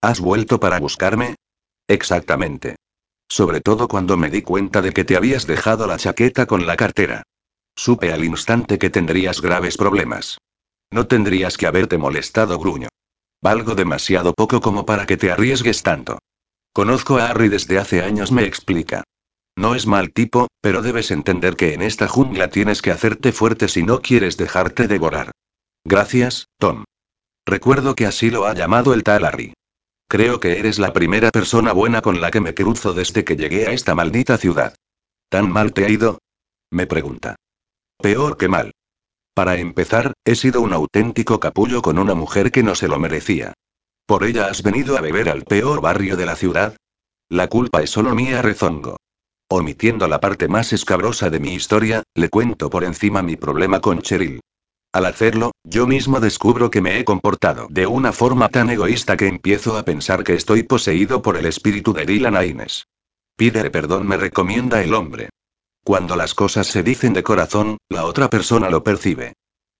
[0.00, 1.34] ¿Has vuelto para buscarme?
[1.88, 2.76] Exactamente.
[3.28, 6.78] Sobre todo cuando me di cuenta de que te habías dejado la chaqueta con la
[6.78, 7.22] cartera.
[7.74, 10.38] Supe al instante que tendrías graves problemas.
[10.90, 12.88] No tendrías que haberte molestado, gruño.
[13.42, 16.18] Valgo demasiado poco como para que te arriesgues tanto.
[16.76, 19.02] Conozco a Harry desde hace años, me explica.
[19.56, 23.68] No es mal tipo, pero debes entender que en esta jungla tienes que hacerte fuerte
[23.68, 25.30] si no quieres dejarte devorar.
[25.86, 26.84] Gracias, Tom.
[27.46, 29.54] Recuerdo que así lo ha llamado el tal Harry.
[30.06, 33.66] Creo que eres la primera persona buena con la que me cruzo desde que llegué
[33.66, 34.74] a esta maldita ciudad.
[35.30, 36.18] ¿Tan mal te ha ido?
[36.70, 37.36] Me pregunta.
[37.96, 38.72] Peor que mal.
[39.32, 43.54] Para empezar, he sido un auténtico capullo con una mujer que no se lo merecía.
[44.06, 46.76] ¿Por ella has venido a beber al peor barrio de la ciudad?
[47.28, 48.98] La culpa es solo mía, rezongo.
[49.48, 54.02] Omitiendo la parte más escabrosa de mi historia, le cuento por encima mi problema con
[54.02, 54.40] Cheryl.
[54.92, 59.26] Al hacerlo, yo mismo descubro que me he comportado de una forma tan egoísta que
[59.26, 62.86] empiezo a pensar que estoy poseído por el espíritu de Dylan Aines.
[63.36, 65.30] Pídele perdón, me recomienda el hombre.
[65.84, 69.34] Cuando las cosas se dicen de corazón, la otra persona lo percibe.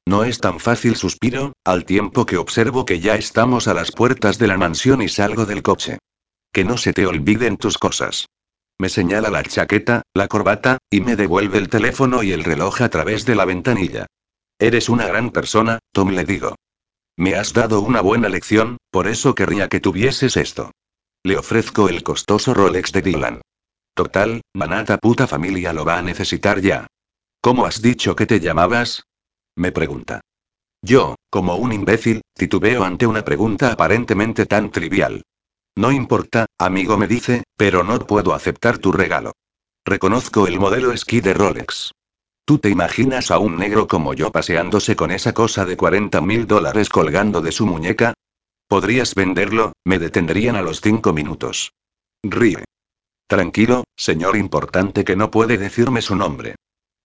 [0.09, 4.39] No es tan fácil, suspiro, al tiempo que observo que ya estamos a las puertas
[4.39, 5.99] de la mansión y salgo del coche.
[6.53, 8.27] Que no se te olviden tus cosas.
[8.79, 12.89] Me señala la chaqueta, la corbata, y me devuelve el teléfono y el reloj a
[12.89, 14.07] través de la ventanilla.
[14.59, 16.55] Eres una gran persona, Tom le digo.
[17.17, 20.71] Me has dado una buena lección, por eso querría que tuvieses esto.
[21.25, 23.41] Le ofrezco el costoso Rolex de Dylan.
[23.95, 26.87] Total, manata puta familia lo va a necesitar ya.
[27.41, 29.03] ¿Cómo has dicho que te llamabas?
[29.57, 30.21] Me pregunta.
[30.83, 35.23] Yo, como un imbécil, titubeo ante una pregunta aparentemente tan trivial.
[35.75, 39.33] No importa, amigo me dice, pero no puedo aceptar tu regalo.
[39.85, 41.93] Reconozco el modelo esquí de Rolex.
[42.45, 46.47] ¿Tú te imaginas a un negro como yo paseándose con esa cosa de 40 mil
[46.47, 48.15] dólares colgando de su muñeca?
[48.69, 49.73] ¿Podrías venderlo?
[49.85, 51.73] Me detendrían a los cinco minutos.
[52.23, 52.65] Ríe.
[53.27, 56.55] Tranquilo, señor importante que no puede decirme su nombre.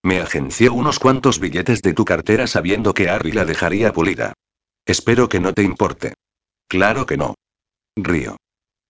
[0.04, 4.34] Me agenció unos cuantos billetes de tu cartera sabiendo que Harry la dejaría pulida.
[4.86, 6.14] Espero que no te importe.
[6.68, 7.36] Claro que no.
[7.96, 8.38] Río.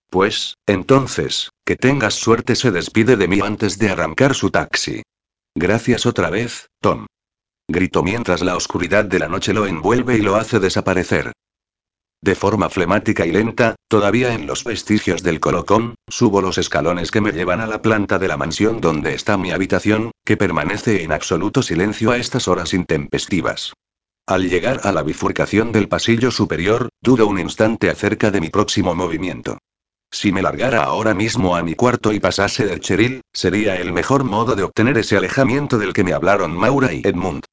[0.10, 5.04] Pues, entonces, que tengas suerte se despide de mí antes de arrancar su taxi.
[5.56, 7.08] Gracias otra vez, Tom.
[7.68, 11.32] Grito mientras la oscuridad de la noche lo envuelve y lo hace desaparecer.
[12.24, 17.20] De forma flemática y lenta, todavía en los vestigios del colocón, subo los escalones que
[17.20, 21.14] me llevan a la planta de la mansión donde está mi habitación, que permanece en
[21.14, 23.74] absoluto silencio a estas horas intempestivas.
[24.28, 28.94] Al llegar a la bifurcación del pasillo superior, dudo un instante acerca de mi próximo
[28.94, 29.58] movimiento.
[30.12, 34.26] Si me largara ahora mismo a mi cuarto y pasase del Cheryl, sería el mejor
[34.26, 37.46] modo de obtener ese alejamiento del que me hablaron Maura y Edmund.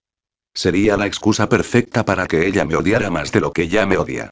[0.52, 3.96] Sería la excusa perfecta para que ella me odiara más de lo que ya me
[3.96, 4.31] odia.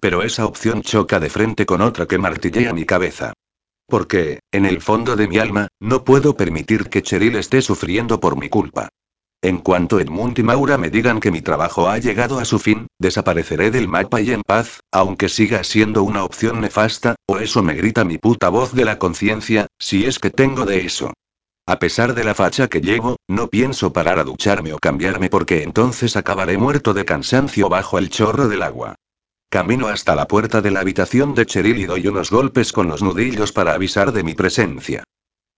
[0.00, 3.32] Pero esa opción choca de frente con otra que martillea mi cabeza.
[3.86, 8.36] Porque, en el fondo de mi alma, no puedo permitir que Cheryl esté sufriendo por
[8.38, 8.88] mi culpa.
[9.42, 12.86] En cuanto Edmund y Maura me digan que mi trabajo ha llegado a su fin,
[12.98, 17.74] desapareceré del mapa y en paz, aunque siga siendo una opción nefasta, o eso me
[17.74, 21.12] grita mi puta voz de la conciencia, si es que tengo de eso.
[21.66, 25.62] A pesar de la facha que llevo, no pienso parar a ducharme o cambiarme porque
[25.62, 28.94] entonces acabaré muerto de cansancio bajo el chorro del agua.
[29.54, 33.04] Camino hasta la puerta de la habitación de Cheryl y doy unos golpes con los
[33.04, 35.04] nudillos para avisar de mi presencia.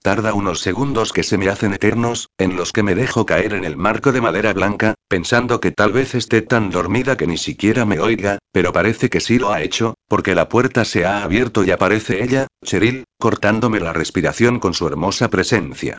[0.02, 3.64] Tarda unos segundos que se me hacen eternos, en los que me dejo caer en
[3.64, 7.86] el marco de madera blanca, pensando que tal vez esté tan dormida que ni siquiera
[7.86, 11.64] me oiga, pero parece que sí lo ha hecho, porque la puerta se ha abierto
[11.64, 15.96] y aparece ella, Cheryl, cortándome la respiración con su hermosa presencia.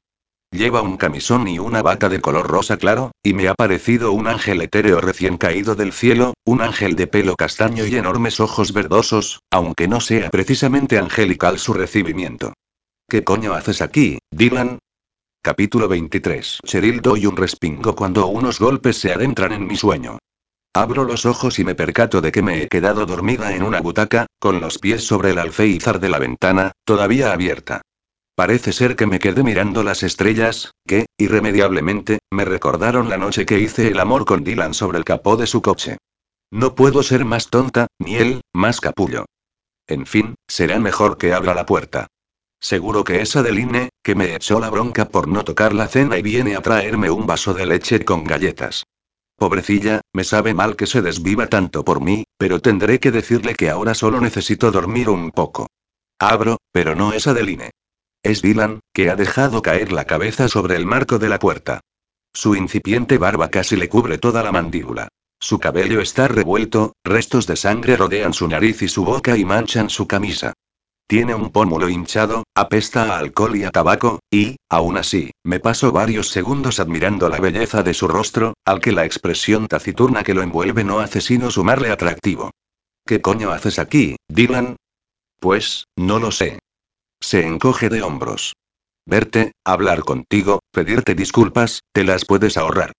[0.51, 4.27] Lleva un camisón y una bata de color rosa claro, y me ha parecido un
[4.27, 9.41] ángel etéreo recién caído del cielo, un ángel de pelo castaño y enormes ojos verdosos,
[9.51, 12.53] aunque no sea precisamente angelical su recibimiento.
[13.09, 14.79] ¿Qué coño haces aquí, Dylan?
[15.43, 16.59] Capítulo 23.
[16.65, 20.17] Cheryl doy un respingo cuando unos golpes se adentran en mi sueño.
[20.73, 24.27] Abro los ojos y me percato de que me he quedado dormida en una butaca,
[24.39, 27.81] con los pies sobre el alféizar de la ventana, todavía abierta.
[28.37, 33.59] Parece ser que me quedé mirando las estrellas, que, irremediablemente, me recordaron la noche que
[33.59, 35.97] hice el amor con Dylan sobre el capó de su coche.
[36.51, 39.25] No puedo ser más tonta, ni él, más capullo.
[39.87, 42.05] En fin, será mejor que abra la puerta.
[42.59, 46.21] Seguro que es Adeline, que me echó la bronca por no tocar la cena y
[46.21, 48.83] viene a traerme un vaso de leche con galletas.
[49.35, 53.71] Pobrecilla, me sabe mal que se desviva tanto por mí, pero tendré que decirle que
[53.71, 55.65] ahora solo necesito dormir un poco.
[56.19, 57.71] Abro, pero no es Adeline.
[58.27, 61.79] Es Dylan, que ha dejado caer la cabeza sobre el marco de la puerta.
[62.33, 65.07] Su incipiente barba casi le cubre toda la mandíbula.
[65.39, 69.89] Su cabello está revuelto, restos de sangre rodean su nariz y su boca y manchan
[69.89, 70.51] su camisa.
[71.07, 75.93] Tiene un pómulo hinchado, apesta a alcohol y a tabaco, y, aún así, me paso
[75.93, 80.41] varios segundos admirando la belleza de su rostro, al que la expresión taciturna que lo
[80.41, 82.51] envuelve no hace sino sumarle atractivo.
[83.05, 84.75] ¿Qué coño haces aquí, Dylan?
[85.39, 86.59] Pues, no lo sé.
[87.19, 88.53] Se encoge de hombros.
[89.05, 92.91] Verte, hablar contigo, pedirte disculpas, te las puedes ahorrar.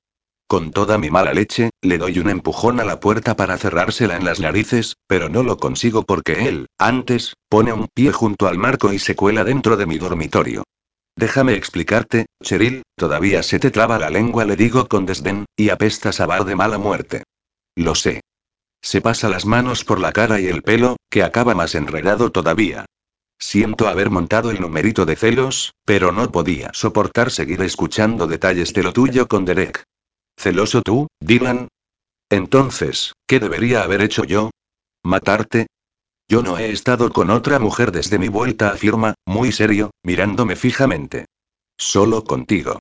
[0.47, 4.25] Con toda mi mala leche, le doy un empujón a la puerta para cerrársela en
[4.25, 8.93] las narices, pero no lo consigo porque él, antes, pone un pie junto al marco
[8.93, 10.65] y se cuela dentro de mi dormitorio.
[11.17, 16.21] Déjame explicarte, Cheryl, todavía se te traba la lengua, le digo con desdén, y apestas
[16.21, 17.25] a bar de mala muerte.
[17.77, 18.23] Lo sé.
[18.81, 22.87] Se pasa las manos por la cara y el pelo, que acaba más enredado todavía.
[23.38, 28.83] Siento haber montado el numerito de celos, pero no podía soportar seguir escuchando detalles de
[28.83, 29.85] lo tuyo con Derek.
[30.37, 31.68] ¿Celoso tú, Dylan?
[32.31, 34.51] Entonces, ¿qué debería haber hecho yo?
[35.05, 35.68] ¿Matarte?
[36.29, 41.27] Yo no he estado con otra mujer desde mi vuelta, afirma, muy serio, mirándome fijamente.
[41.79, 42.79] Solo contigo.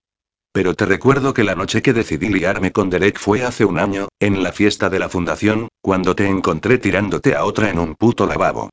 [0.51, 4.07] Pero te recuerdo que la noche que decidí liarme con Derek fue hace un año,
[4.19, 8.25] en la fiesta de la fundación, cuando te encontré tirándote a otra en un puto
[8.25, 8.69] lavabo.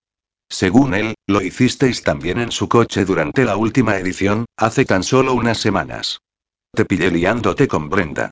[0.55, 5.35] Según él, lo hicisteis también en su coche durante la última edición, hace tan solo
[5.35, 6.21] unas semanas.
[6.73, 8.31] Te pillé liándote con Brenda.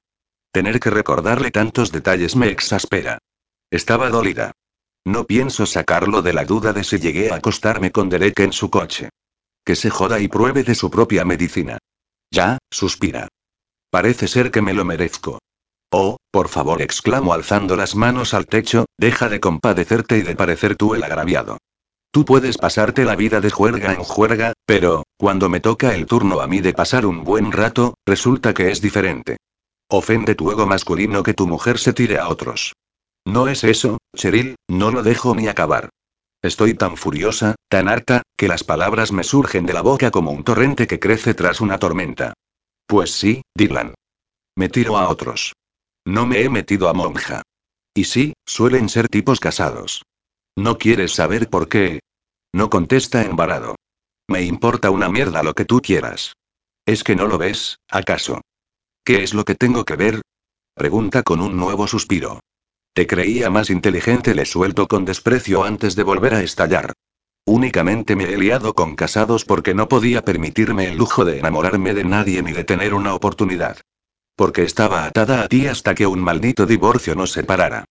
[0.52, 3.18] Tener que recordarle tantos detalles me exaspera.
[3.72, 4.52] Estaba dolida.
[5.04, 8.70] No pienso sacarlo de la duda de si llegué a acostarme con Derek en su
[8.70, 9.08] coche.
[9.64, 11.78] Que se joda y pruebe de su propia medicina.
[12.30, 13.26] Ya, suspira.
[13.90, 15.40] Parece ser que me lo merezco.
[15.90, 20.76] Oh, por favor, exclamo alzando las manos al techo, deja de compadecerte y de parecer
[20.76, 21.58] tú el agraviado.
[22.12, 26.42] Tú puedes pasarte la vida de juerga en juerga, pero, cuando me toca el turno
[26.42, 29.38] a mí de pasar un buen rato, resulta que es diferente.
[29.88, 32.74] Ofende tu ego masculino que tu mujer se tire a otros.
[33.24, 35.88] No es eso, Cheryl, no lo dejo ni acabar.
[36.42, 40.44] Estoy tan furiosa, tan harta, que las palabras me surgen de la boca como un
[40.44, 42.34] torrente que crece tras una tormenta.
[42.86, 43.94] Pues sí, Dylan.
[44.54, 45.54] Me tiro a otros.
[46.04, 47.40] No me he metido a monja.
[47.94, 50.02] Y sí, suelen ser tipos casados.
[50.56, 52.00] ¿No quieres saber por qué?
[52.52, 53.76] No contesta embarado.
[54.28, 56.34] Me importa una mierda lo que tú quieras.
[56.84, 58.42] ¿Es que no lo ves, acaso?
[59.04, 60.20] ¿Qué es lo que tengo que ver?
[60.74, 62.40] Pregunta con un nuevo suspiro.
[62.94, 66.92] Te creía más inteligente, le suelto con desprecio antes de volver a estallar.
[67.46, 72.04] Únicamente me he liado con casados porque no podía permitirme el lujo de enamorarme de
[72.04, 73.78] nadie ni de tener una oportunidad.
[74.36, 77.86] Porque estaba atada a ti hasta que un maldito divorcio nos separara.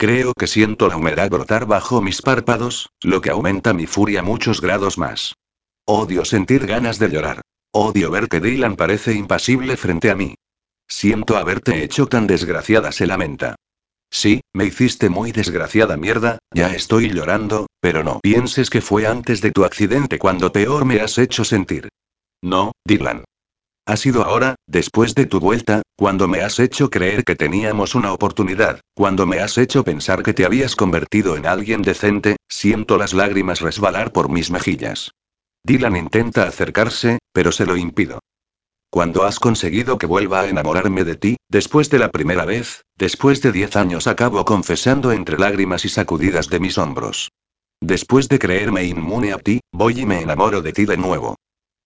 [0.00, 4.62] Creo que siento la humedad brotar bajo mis párpados, lo que aumenta mi furia muchos
[4.62, 5.34] grados más.
[5.84, 7.42] Odio sentir ganas de llorar.
[7.70, 10.36] Odio ver que Dylan parece impasible frente a mí.
[10.88, 13.56] Siento haberte hecho tan desgraciada, se lamenta.
[14.10, 19.42] Sí, me hiciste muy desgraciada mierda, ya estoy llorando, pero no pienses que fue antes
[19.42, 21.90] de tu accidente cuando peor me has hecho sentir.
[22.40, 23.24] No, Dylan.
[23.90, 28.12] Ha sido ahora, después de tu vuelta, cuando me has hecho creer que teníamos una
[28.12, 33.14] oportunidad, cuando me has hecho pensar que te habías convertido en alguien decente, siento las
[33.14, 35.10] lágrimas resbalar por mis mejillas.
[35.64, 38.20] Dylan intenta acercarse, pero se lo impido.
[38.90, 43.42] Cuando has conseguido que vuelva a enamorarme de ti, después de la primera vez, después
[43.42, 47.32] de diez años acabo confesando entre lágrimas y sacudidas de mis hombros.
[47.80, 51.34] Después de creerme inmune a ti, voy y me enamoro de ti de nuevo.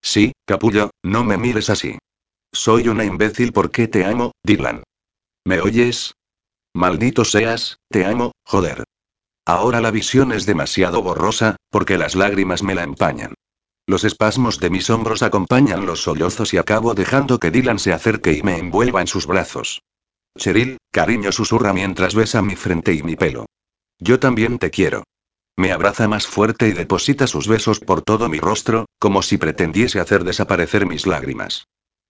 [0.04, 1.98] Sí, capullo, no me mires así.
[2.52, 4.82] Soy una imbécil porque te amo, Dylan.
[5.46, 6.14] ¿Me oyes?
[6.74, 8.84] Maldito seas, te amo, joder.
[9.46, 13.34] Ahora la visión es demasiado borrosa, porque las lágrimas me la empañan.
[13.86, 18.34] Los espasmos de mis hombros acompañan los sollozos y acabo dejando que Dylan se acerque
[18.34, 19.80] y me envuelva en sus brazos.
[20.36, 23.46] Cheryl, cariño susurra mientras besa mi frente y mi pelo.
[23.98, 25.04] Yo también te quiero.
[25.56, 30.00] Me abraza más fuerte y deposita sus besos por todo mi rostro, como si pretendiese
[30.00, 31.66] hacer desaparecer mis lágrimas.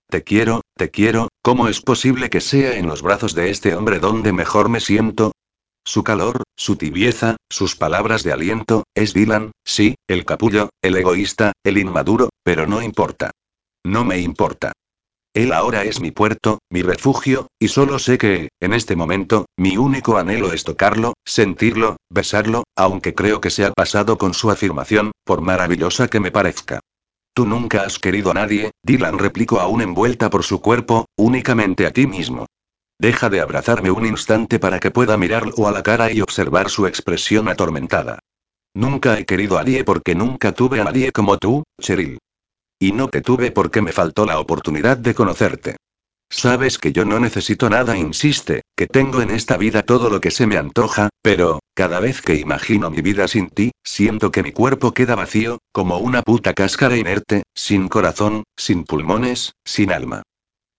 [0.09, 3.99] Te quiero, te quiero, ¿cómo es posible que sea en los brazos de este hombre
[3.99, 5.33] donde mejor me siento?
[5.85, 11.53] Su calor, su tibieza, sus palabras de aliento, es Dylan, sí, el capullo, el egoísta,
[11.63, 13.31] el inmaduro, pero no importa.
[13.85, 14.73] No me importa.
[15.35, 19.77] Él ahora es mi puerto, mi refugio, y solo sé que, en este momento, mi
[19.77, 25.11] único anhelo es tocarlo, sentirlo, besarlo, aunque creo que se ha pasado con su afirmación,
[25.25, 26.79] por maravillosa que me parezca.
[27.35, 31.91] Tú nunca has querido a nadie, Dylan replicó aún envuelta por su cuerpo, únicamente a
[31.91, 32.47] ti mismo.
[33.01, 36.87] Deja de abrazarme un instante para que pueda mirarlo a la cara y observar su
[36.87, 38.21] expresión atormentada.
[38.73, 42.19] Nunca he querido a nadie porque nunca tuve a nadie como tú, Cheryl.
[42.79, 45.77] Y no te tuve porque me faltó la oportunidad de conocerte.
[46.31, 50.33] Sabes que yo no necesito nada, insiste, que tengo en esta vida todo lo que
[50.33, 54.51] se me antoja, pero, cada vez que imagino mi vida sin ti, siento que mi
[54.51, 60.23] cuerpo queda vacío, como una puta cáscara inerte, sin corazón, sin pulmones, sin alma.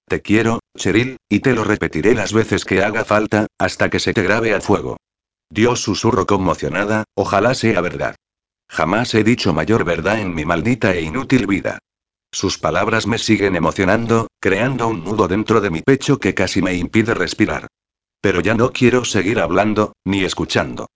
[0.07, 4.13] Te quiero, Cheryl, y te lo repetiré las veces que haga falta, hasta que se
[4.13, 4.97] te grabe a fuego.
[5.49, 8.15] Dios susurro conmocionada, ojalá sea verdad.
[8.69, 11.79] Jamás he dicho mayor verdad en mi maldita e inútil vida.
[12.31, 16.73] Sus palabras me siguen emocionando, creando un nudo dentro de mi pecho que casi me
[16.75, 17.67] impide respirar.
[18.21, 20.87] Pero ya no quiero seguir hablando, ni escuchando.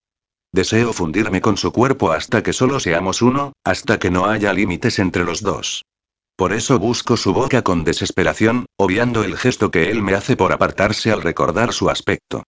[0.51, 4.99] Deseo fundirme con su cuerpo hasta que solo seamos uno, hasta que no haya límites
[4.99, 5.85] entre los dos.
[6.35, 10.51] Por eso busco su boca con desesperación, obviando el gesto que él me hace por
[10.51, 12.43] apartarse al recordar su aspecto.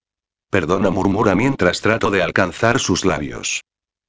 [0.50, 3.62] Perdona, murmura mientras trato de alcanzar sus labios.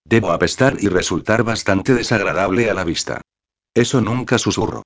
[0.05, 3.21] Debo apestar y resultar bastante desagradable a la vista.
[3.73, 4.83] Eso nunca susurro.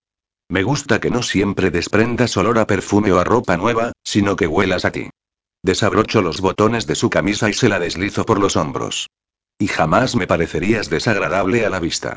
[0.49, 4.47] Me gusta que no siempre desprendas olor a perfume o a ropa nueva, sino que
[4.47, 5.09] huelas a ti.
[5.61, 9.09] Desabrocho los botones de su camisa y se la deslizo por los hombros.
[9.59, 12.15] Y jamás me parecerías desagradable a la vista.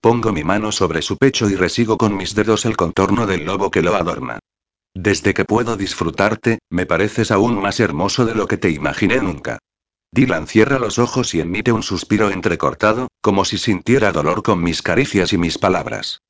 [0.00, 3.70] Pongo mi mano sobre su pecho y resigo con mis dedos el contorno del lobo
[3.70, 4.38] que lo adorna.
[4.94, 9.58] Desde que puedo disfrutarte, me pareces aún más hermoso de lo que te imaginé nunca.
[10.12, 14.82] Dylan cierra los ojos y emite un suspiro entrecortado, como si sintiera dolor con mis
[14.82, 16.20] caricias y mis palabras.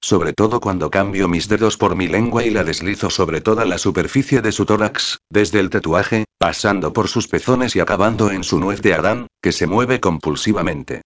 [0.00, 3.78] Sobre todo cuando cambio mis dedos por mi lengua y la deslizo sobre toda la
[3.78, 8.60] superficie de su tórax, desde el tatuaje, pasando por sus pezones y acabando en su
[8.60, 11.02] nuez de Adán, que se mueve compulsivamente.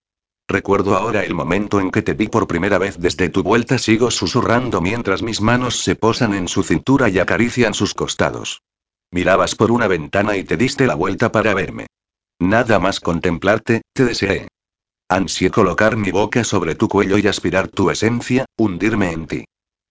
[0.48, 4.10] Recuerdo ahora el momento en que te vi por primera vez desde tu vuelta, sigo
[4.10, 8.62] susurrando mientras mis manos se posan en su cintura y acarician sus costados.
[9.12, 11.86] Mirabas por una ventana y te diste la vuelta para verme.
[12.40, 14.48] Nada más contemplarte, te deseé.
[15.08, 19.44] Ansié colocar mi boca sobre tu cuello y aspirar tu esencia, hundirme en ti.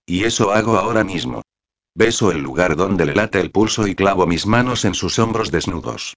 [0.06, 1.42] Y eso hago ahora mismo.
[1.96, 5.52] Beso el lugar donde le late el pulso y clavo mis manos en sus hombros
[5.52, 6.14] desnudos.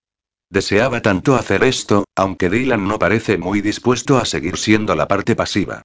[0.51, 5.35] Deseaba tanto hacer esto, aunque Dylan no parece muy dispuesto a seguir siendo la parte
[5.35, 5.83] pasiva.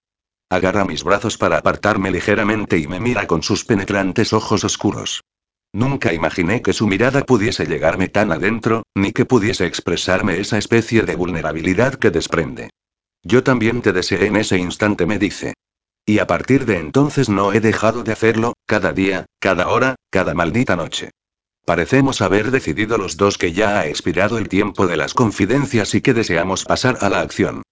[0.49, 5.21] Agarra mis brazos para apartarme ligeramente y me mira con sus penetrantes ojos oscuros.
[5.75, 11.01] Nunca imaginé que su mirada pudiese llegarme tan adentro, ni que pudiese expresarme esa especie
[11.01, 12.69] de vulnerabilidad que desprende.
[13.23, 15.53] Yo también te deseé en ese instante, me dice.
[16.05, 20.33] Y a partir de entonces no he dejado de hacerlo, cada día, cada hora, cada
[20.33, 21.09] maldita noche.
[21.65, 25.99] Parecemos haber decidido los dos que ya ha expirado el tiempo de las confidencias y
[25.99, 27.63] que deseamos pasar a la acción.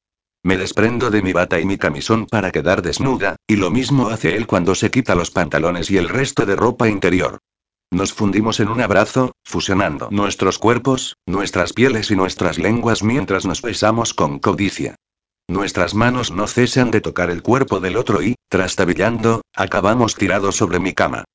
[0.43, 4.35] Me desprendo de mi bata y mi camisón para quedar desnuda, y lo mismo hace
[4.35, 7.39] él cuando se quita los pantalones y el resto de ropa interior.
[7.93, 13.61] Nos fundimos en un abrazo, fusionando nuestros cuerpos, nuestras pieles y nuestras lenguas mientras nos
[13.61, 14.95] besamos con codicia.
[15.47, 20.79] Nuestras manos no cesan de tocar el cuerpo del otro y, trastabillando, acabamos tirados sobre
[20.79, 21.25] mi cama.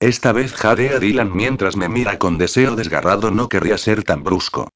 [0.00, 3.30] Esta vez jadea Dylan mientras me mira con deseo desgarrado.
[3.30, 4.70] No querría ser tan brusco.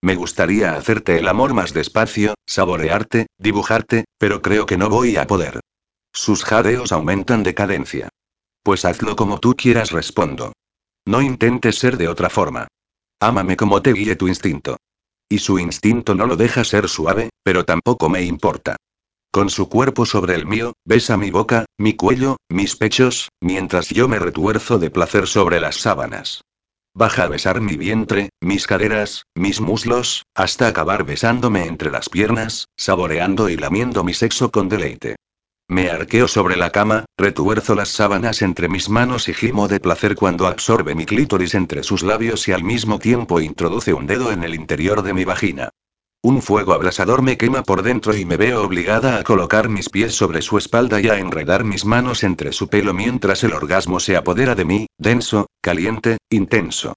[0.00, 5.26] Me gustaría hacerte el amor más despacio, saborearte, dibujarte, pero creo que no voy a
[5.26, 5.60] poder.
[6.14, 8.08] Sus jadeos aumentan de cadencia.
[8.62, 10.54] Pues hazlo como tú quieras, respondo.
[11.06, 12.66] No intentes ser de otra forma.
[13.20, 14.76] Ámame como te guíe tu instinto.
[15.28, 18.76] Y su instinto no lo deja ser suave, pero tampoco me importa.
[19.32, 24.08] Con su cuerpo sobre el mío, besa mi boca, mi cuello, mis pechos, mientras yo
[24.08, 26.42] me retuerzo de placer sobre las sábanas.
[26.94, 32.66] Baja a besar mi vientre, mis caderas, mis muslos, hasta acabar besándome entre las piernas,
[32.76, 35.16] saboreando y lamiendo mi sexo con deleite.
[35.68, 40.14] Me arqueo sobre la cama, retuerzo las sábanas entre mis manos y gimo de placer
[40.14, 44.44] cuando absorbe mi clítoris entre sus labios y al mismo tiempo introduce un dedo en
[44.44, 45.70] el interior de mi vagina.
[46.22, 50.14] Un fuego abrasador me quema por dentro y me veo obligada a colocar mis pies
[50.14, 54.16] sobre su espalda y a enredar mis manos entre su pelo mientras el orgasmo se
[54.16, 56.94] apodera de mí, denso, caliente, intenso.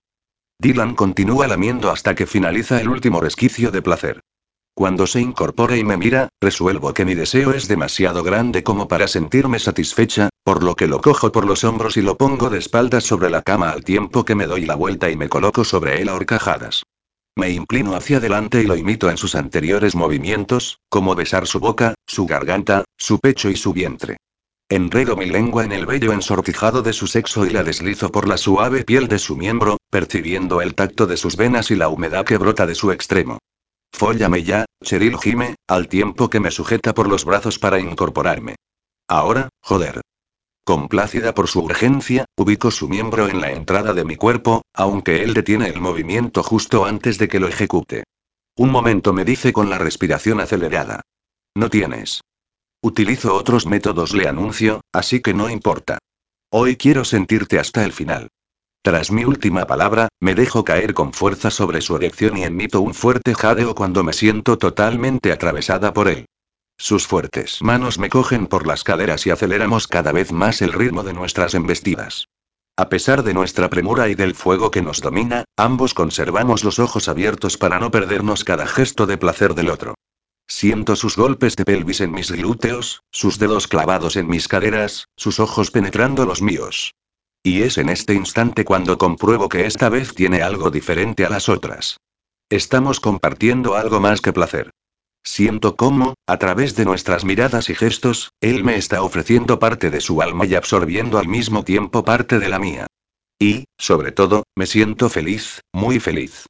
[0.60, 4.22] Dylan continúa lamiendo hasta que finaliza el último resquicio de placer.
[4.80, 9.10] Cuando se incorpora y me mira, resuelvo que mi deseo es demasiado grande como para
[9.10, 13.04] sentirme satisfecha, por lo que lo cojo por los hombros y lo pongo de espaldas
[13.04, 16.08] sobre la cama al tiempo que me doy la vuelta y me coloco sobre él
[16.08, 16.84] a horcajadas.
[17.36, 21.96] Me inclino hacia adelante y lo imito en sus anteriores movimientos, como besar su boca,
[22.08, 24.16] su garganta, su pecho y su vientre.
[24.70, 28.38] Enredo mi lengua en el vello ensortijado de su sexo y la deslizo por la
[28.38, 32.38] suave piel de su miembro, percibiendo el tacto de sus venas y la humedad que
[32.38, 33.40] brota de su extremo.
[33.92, 38.56] Fóllame ya, Cheryl gime, al tiempo que me sujeta por los brazos para incorporarme.
[39.08, 40.02] Ahora, joder.
[40.64, 45.34] Complácida por su urgencia, ubico su miembro en la entrada de mi cuerpo, aunque él
[45.34, 48.04] detiene el movimiento justo antes de que lo ejecute.
[48.56, 51.02] Un momento me dice con la respiración acelerada.
[51.56, 52.22] No tienes.
[52.82, 55.98] Utilizo otros métodos, le anuncio, así que no importa.
[56.52, 58.30] Hoy quiero sentirte hasta el final.
[58.82, 62.94] Tras mi última palabra, me dejo caer con fuerza sobre su erección y emito un
[62.94, 66.26] fuerte jadeo cuando me siento totalmente atravesada por él.
[66.78, 71.04] Sus fuertes manos me cogen por las caderas y aceleramos cada vez más el ritmo
[71.04, 72.30] de nuestras embestidas.
[72.78, 77.10] A pesar de nuestra premura y del fuego que nos domina, ambos conservamos los ojos
[77.10, 79.96] abiertos para no perdernos cada gesto de placer del otro.
[80.48, 85.42] Siento sus golpes de pelvis en mis glúteos, sus dedos clavados en mis caderas, sus
[85.42, 86.94] ojos penetrando los míos.
[87.50, 91.50] Y es en este instante cuando compruebo que esta vez tiene algo diferente a las
[91.50, 91.98] otras.
[92.48, 94.70] Estamos compartiendo algo más que placer.
[95.24, 100.00] Siento cómo, a través de nuestras miradas y gestos, él me está ofreciendo parte de
[100.00, 102.86] su alma y absorbiendo al mismo tiempo parte de la mía.
[103.40, 106.46] Y, sobre todo, me siento feliz, muy feliz.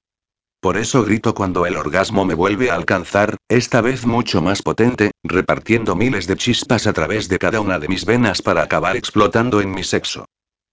[0.60, 5.12] Por eso grito cuando el orgasmo me vuelve a alcanzar, esta vez mucho más potente,
[5.24, 9.62] repartiendo miles de chispas a través de cada una de mis venas para acabar explotando
[9.62, 10.26] en mi sexo.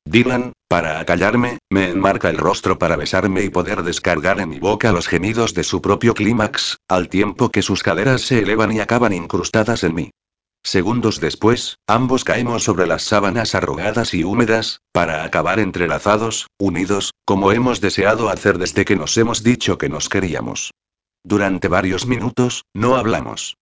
[0.06, 4.92] Dylan, para acallarme, me enmarca el rostro para besarme y poder descargar en mi boca
[4.92, 9.12] los gemidos de su propio clímax, al tiempo que sus caderas se elevan y acaban
[9.12, 10.10] incrustadas en mí.
[10.62, 17.50] Segundos después, ambos caemos sobre las sábanas arrugadas y húmedas, para acabar entrelazados, unidos, como
[17.50, 20.70] hemos deseado hacer desde que nos hemos dicho que nos queríamos.
[21.24, 23.56] Durante varios minutos, no hablamos.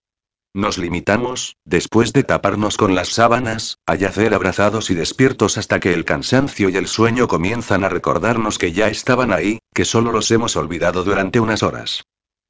[0.54, 5.92] Nos limitamos, después de taparnos con las sábanas, a yacer abrazados y despiertos hasta que
[5.92, 10.30] el cansancio y el sueño comienzan a recordarnos que ya estaban ahí, que solo los
[10.30, 12.04] hemos olvidado durante unas horas.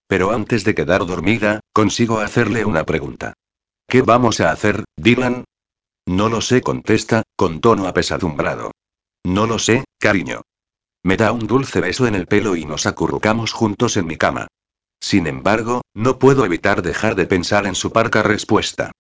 [0.07, 3.33] Pero antes de quedar dormida, consigo hacerle una pregunta.
[3.89, 5.45] ¿Qué vamos a hacer, Dylan?
[6.05, 8.73] No lo sé, contesta, con tono apesadumbrado.
[9.25, 10.43] No lo sé, cariño.
[11.03, 14.49] Me da un dulce beso en el pelo y nos acurrucamos juntos en mi cama.
[15.01, 18.93] Sin embargo, no puedo evitar dejar de pensar en su parca respuesta.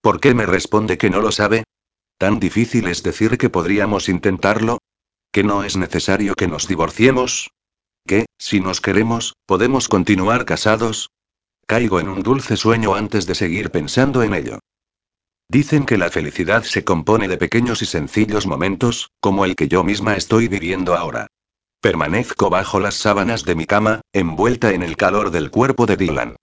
[0.00, 1.64] ¿Por qué me responde que no lo sabe?
[2.18, 4.78] ¿Tan difícil es decir que podríamos intentarlo?
[5.32, 7.50] ¿Que no es necesario que nos divorciemos?
[8.06, 11.10] ¿Que, si nos queremos, podemos continuar casados?
[11.66, 14.58] Caigo en un dulce sueño antes de seguir pensando en ello.
[15.48, 19.82] Dicen que la felicidad se compone de pequeños y sencillos momentos, como el que yo
[19.84, 21.26] misma estoy viviendo ahora.
[21.80, 26.36] Permanezco bajo las sábanas de mi cama, envuelta en el calor del cuerpo de Dylan.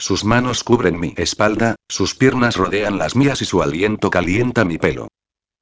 [0.00, 4.78] Sus manos cubren mi espalda, sus piernas rodean las mías y su aliento calienta mi
[4.78, 5.06] pelo.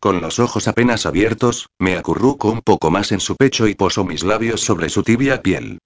[0.00, 4.02] Con los ojos apenas abiertos, me acurruco un poco más en su pecho y poso
[4.02, 5.78] mis labios sobre su tibia piel.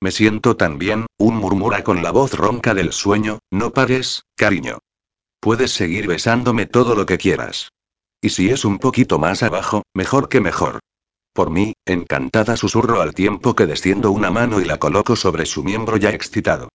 [0.00, 4.78] Me siento tan bien, un murmura con la voz ronca del sueño, no pares, cariño.
[5.38, 7.70] Puedes seguir besándome todo lo que quieras.
[8.20, 10.80] Y si es un poquito más abajo, mejor que mejor.
[11.38, 15.62] Por mí, encantada susurro al tiempo que desciendo una mano y la coloco sobre su
[15.62, 16.68] miembro ya excitado.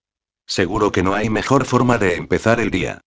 [0.47, 3.01] Seguro que no hay mejor forma de empezar el día.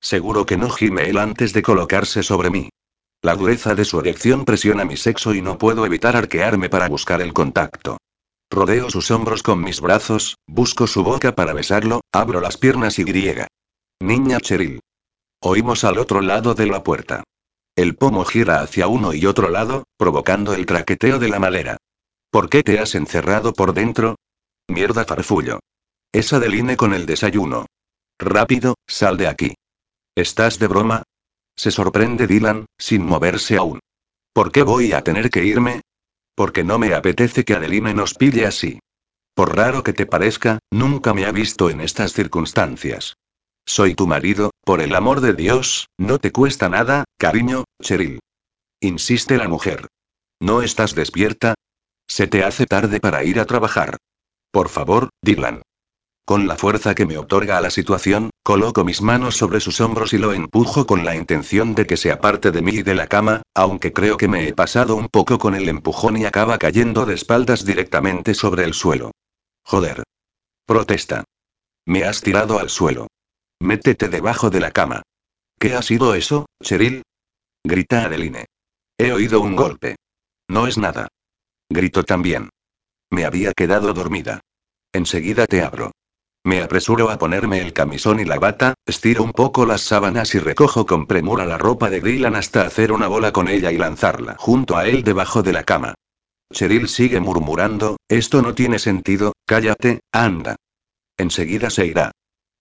[0.00, 2.68] Seguro que no gime él antes de colocarse sobre mí.
[3.22, 7.20] La dureza de su erección presiona mi sexo y no puedo evitar arquearme para buscar
[7.22, 7.96] el contacto.
[8.48, 13.02] Rodeo sus hombros con mis brazos, busco su boca para besarlo, abro las piernas y
[13.02, 13.48] griega.
[13.98, 14.78] Niña Cheryl.
[15.42, 17.24] Oímos al otro lado de la puerta.
[17.80, 21.78] El pomo gira hacia uno y otro lado, provocando el traqueteo de la madera.
[22.30, 24.16] ¿Por qué te has encerrado por dentro?
[24.68, 25.60] Mierda farfullo.
[26.12, 27.64] Es Adeline con el desayuno.
[28.18, 29.54] Rápido, sal de aquí.
[30.14, 31.04] ¿Estás de broma?
[31.56, 33.80] Se sorprende Dylan, sin moverse aún.
[34.34, 35.80] ¿Por qué voy a tener que irme?
[36.34, 38.78] Porque no me apetece que Adeline nos pille así.
[39.34, 43.14] Por raro que te parezca, nunca me ha visto en estas circunstancias.
[43.66, 48.20] Soy tu marido, por el amor de Dios, no te cuesta nada, cariño, Cheryl.
[48.80, 49.86] Insiste la mujer.
[50.40, 51.54] ¿No estás despierta?
[52.08, 53.96] Se te hace tarde para ir a trabajar.
[54.50, 55.62] Por favor, Dylan.
[56.24, 60.18] Con la fuerza que me otorga la situación, coloco mis manos sobre sus hombros y
[60.18, 63.42] lo empujo con la intención de que se aparte de mí y de la cama,
[63.54, 67.14] aunque creo que me he pasado un poco con el empujón y acaba cayendo de
[67.14, 69.10] espaldas directamente sobre el suelo.
[69.64, 70.04] Joder.
[70.66, 71.24] Protesta.
[71.86, 73.08] Me has tirado al suelo.
[73.60, 75.02] Métete debajo de la cama.
[75.58, 77.02] ¿Qué ha sido eso, Cheryl?
[77.62, 78.46] Grita Adeline.
[78.98, 79.96] He oído un golpe.
[80.48, 81.08] No es nada.
[81.68, 82.48] Grito también.
[83.10, 84.40] Me había quedado dormida.
[84.92, 85.92] Enseguida te abro.
[86.42, 90.38] Me apresuro a ponerme el camisón y la bata, estiro un poco las sábanas y
[90.38, 94.36] recojo con premura la ropa de Dylan hasta hacer una bola con ella y lanzarla
[94.38, 95.94] junto a él debajo de la cama.
[96.50, 100.56] Cheryl sigue murmurando, esto no tiene sentido, cállate, anda.
[101.18, 102.10] Enseguida se irá.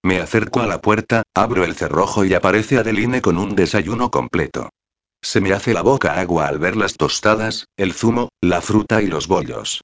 [0.04, 4.70] Me acerco a la puerta, abro el cerrojo y aparece Adeline con un desayuno completo.
[5.22, 9.08] Se me hace la boca agua al ver las tostadas, el zumo, la fruta y
[9.08, 9.82] los bollos.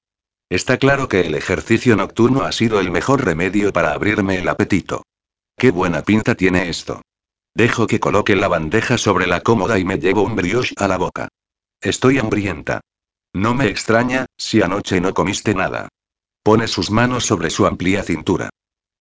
[0.49, 5.03] Está claro que el ejercicio nocturno ha sido el mejor remedio para abrirme el apetito.
[5.57, 7.01] Qué buena pinta tiene esto.
[7.53, 10.97] Dejo que coloque la bandeja sobre la cómoda y me llevo un brioche a la
[10.97, 11.27] boca.
[11.81, 12.81] Estoy hambrienta.
[13.33, 15.89] No me extraña, si anoche no comiste nada.
[16.43, 18.49] Pone sus manos sobre su amplia cintura.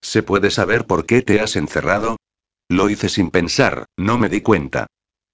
[0.05, 2.19] ¿Se puede saber por qué te has encerrado?
[2.69, 4.87] Lo hice sin pensar, no me di cuenta.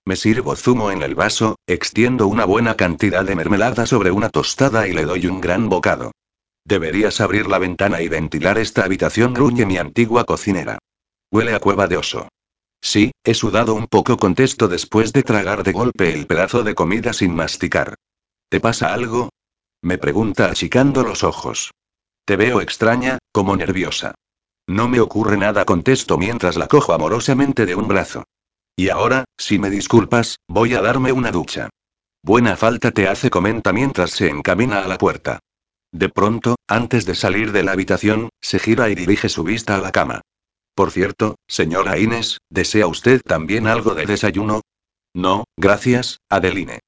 [0.07, 4.87] Me sirvo zumo en el vaso, extiendo una buena cantidad de mermelada sobre una tostada
[4.87, 6.13] y le doy un gran bocado.
[6.65, 10.79] Deberías abrir la ventana y ventilar esta habitación, gruñe mi antigua cocinera.
[11.33, 12.29] Huele a cueva de oso.
[12.81, 17.13] Sí, he sudado un poco, contesto después de tragar de golpe el pedazo de comida
[17.13, 17.97] sin masticar.
[18.49, 19.31] ¿Te pasa algo?
[19.83, 21.73] Me pregunta achicando los ojos.
[22.25, 24.15] Te veo extraña, como nerviosa.
[24.71, 28.23] No me ocurre nada, contesto mientras la cojo amorosamente de un brazo.
[28.77, 31.71] Y ahora, si me disculpas, voy a darme una ducha.
[32.23, 35.41] Buena falta te hace, comenta mientras se encamina a la puerta.
[35.91, 39.81] De pronto, antes de salir de la habitación, se gira y dirige su vista a
[39.81, 40.21] la cama.
[40.77, 44.61] Por cierto, señora Inés, ¿desea usted también algo de desayuno?
[45.13, 46.79] No, gracias, Adeline.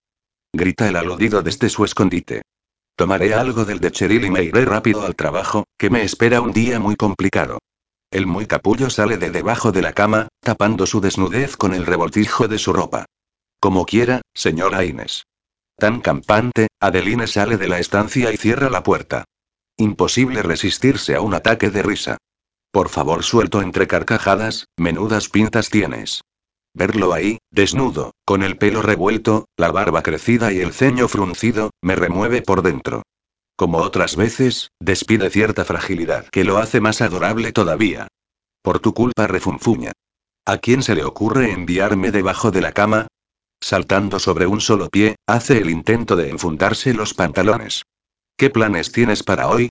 [0.55, 2.43] Grita el aludido desde su escondite.
[2.95, 6.53] Tomaré algo del de Cheryl y me iré rápido al trabajo, que me espera un
[6.53, 7.59] día muy complicado.
[8.13, 12.47] El muy capullo sale de debajo de la cama, tapando su desnudez con el revoltijo
[12.47, 13.07] de su ropa.
[13.59, 15.25] Como quiera, señora Inés.
[15.79, 19.25] Tan campante, Adeline sale de la estancia y cierra la puerta.
[19.79, 22.19] Imposible resistirse a un ataque de risa.
[22.71, 26.21] Por favor, suelto entre carcajadas, menudas pintas tienes.
[26.75, 31.97] Verlo ahí, desnudo, con el pelo revuelto, la barba crecida y el ceño fruncido, me
[31.97, 33.05] remueve por dentro.
[33.57, 38.09] Como otras veces, despide cierta fragilidad que lo hace más adorable todavía.
[38.63, 39.93] Por tu culpa refunfuña.
[40.45, 43.07] ¿A quién se le ocurre enviarme debajo de la cama?
[43.61, 47.85] Saltando sobre un solo pie, hace el intento de enfundarse los pantalones.
[48.37, 49.69] ¿Qué planes tienes para hoy?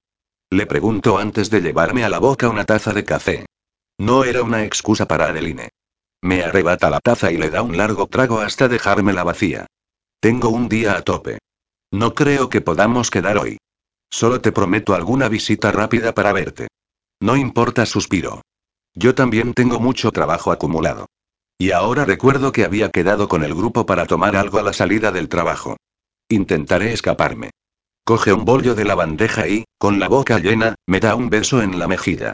[0.50, 3.46] Le pregunto antes de llevarme a la boca una taza de café.
[3.98, 5.70] No era una excusa para Adeline.
[6.22, 9.66] Me arrebata la taza y le da un largo trago hasta dejármela vacía.
[10.20, 11.40] Tengo un día a tope.
[11.92, 13.58] No creo que podamos quedar hoy.
[14.12, 16.68] Solo te prometo alguna visita rápida para verte.
[17.22, 18.41] No importa, suspiro.
[18.93, 21.07] Yo también tengo mucho trabajo acumulado.
[21.57, 25.12] Y ahora recuerdo que había quedado con el grupo para tomar algo a la salida
[25.12, 25.78] del trabajo.
[26.28, 27.51] Intentaré escaparme.
[28.03, 31.62] Coge un bollo de la bandeja y, con la boca llena, me da un beso
[31.62, 32.34] en la mejilla.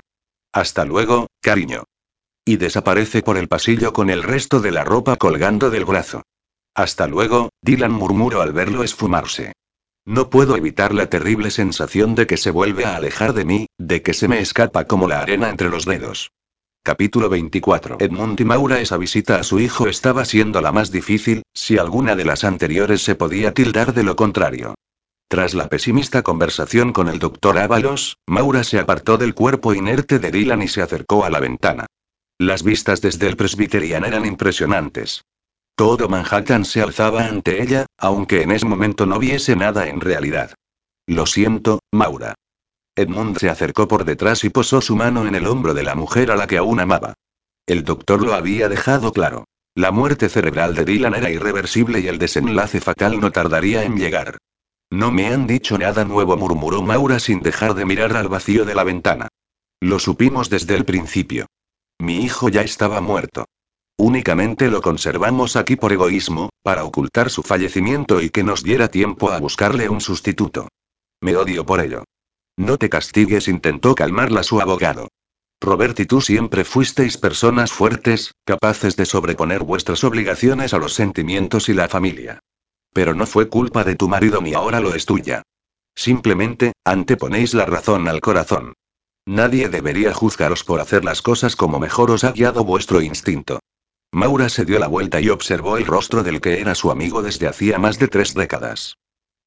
[0.53, 1.83] Hasta luego, cariño.
[2.45, 6.23] Y desaparece por el pasillo con el resto de la ropa colgando del brazo.
[6.73, 9.53] Hasta luego, Dylan murmuró al verlo esfumarse.
[10.07, 14.01] No puedo evitar la terrible sensación de que se vuelve a alejar de mí, de
[14.01, 16.31] que se me escapa como la arena entre los dedos.
[16.81, 17.97] Capítulo 24.
[17.99, 22.15] Edmund y Maura esa visita a su hijo estaba siendo la más difícil, si alguna
[22.15, 24.75] de las anteriores se podía tildar de lo contrario.
[25.27, 30.31] Tras la pesimista conversación con el doctor Ábalos, Maura se apartó del cuerpo inerte de
[30.31, 31.85] Dylan y se acercó a la ventana.
[32.37, 35.25] Las vistas desde el Presbyterian eran impresionantes.
[35.77, 40.55] Todo Manhattan se alzaba ante ella, aunque en ese momento no viese nada en realidad.
[41.05, 42.33] Lo siento, Maura.
[42.95, 46.31] Edmund se acercó por detrás y posó su mano en el hombro de la mujer
[46.31, 47.13] a la que aún amaba.
[47.67, 49.45] El doctor lo había dejado claro.
[49.75, 54.39] La muerte cerebral de Dylan era irreversible y el desenlace fatal no tardaría en llegar.
[54.89, 58.73] No me han dicho nada nuevo, murmuró Maura sin dejar de mirar al vacío de
[58.73, 59.27] la ventana.
[59.79, 61.45] Lo supimos desde el principio.
[61.99, 63.45] Mi hijo ya estaba muerto.
[63.99, 69.31] Únicamente lo conservamos aquí por egoísmo, para ocultar su fallecimiento y que nos diera tiempo
[69.31, 70.67] a buscarle un sustituto.
[71.19, 72.03] Me odio por ello.
[72.57, 75.07] No te castigues, intentó calmarla su abogado.
[75.59, 81.67] Robert y tú siempre fuisteis personas fuertes, capaces de sobreponer vuestras obligaciones a los sentimientos
[81.67, 82.39] y la familia.
[82.93, 85.41] Pero no fue culpa de tu marido ni ahora lo es tuya.
[85.95, 88.73] Simplemente, anteponéis la razón al corazón.
[89.25, 93.59] Nadie debería juzgaros por hacer las cosas como mejor os ha guiado vuestro instinto.
[94.11, 97.47] Maura se dio la vuelta y observó el rostro del que era su amigo desde
[97.47, 98.97] hacía más de tres décadas.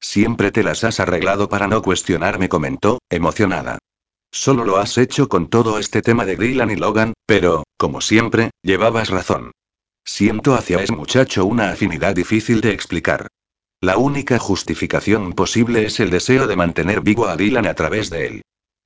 [0.01, 3.79] Siempre te las has arreglado para no cuestionarme, comentó, emocionada.
[4.33, 8.51] Solo lo has hecho con todo este tema de Dylan y Logan, pero, como siempre,
[8.63, 9.53] llevabas razón.
[10.05, 13.29] Siento hacia ese muchacho una afinidad difícil de explicar.
[13.81, 18.27] La única justificación posible es el deseo de mantener vivo a Dylan a través de
[18.27, 18.43] él.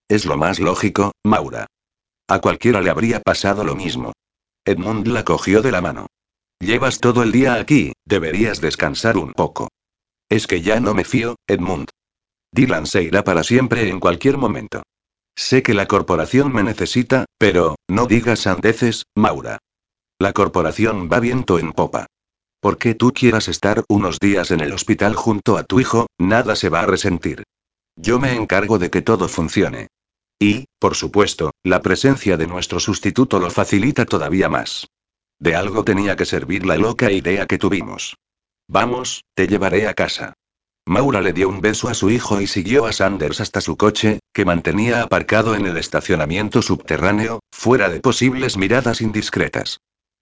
[0.08, 1.66] Es lo más lógico, Maura.
[2.28, 4.12] A cualquiera le habría pasado lo mismo.
[4.66, 6.06] Edmund la cogió de la mano.
[6.58, 9.68] Llevas todo el día aquí, deberías descansar un poco.
[10.30, 11.88] Es que ya no me fío, Edmund.
[12.52, 14.82] Dylan se irá para siempre en cualquier momento.
[15.36, 19.58] Sé que la corporación me necesita, pero, no digas sandeces, Maura.
[20.18, 22.06] La corporación va viento en popa.
[22.60, 26.70] Porque tú quieras estar unos días en el hospital junto a tu hijo, nada se
[26.70, 27.42] va a resentir.
[27.96, 29.88] Yo me encargo de que todo funcione.
[30.38, 34.86] Y, por supuesto, la presencia de nuestro sustituto lo facilita todavía más.
[35.38, 38.16] De algo tenía que servir la loca idea que tuvimos.
[38.68, 40.34] Vamos, te llevaré a casa.
[40.86, 44.20] Maura le dio un beso a su hijo y siguió a Sanders hasta su coche,
[44.34, 49.80] que mantenía aparcado en el estacionamiento subterráneo, fuera de posibles miradas indiscretas.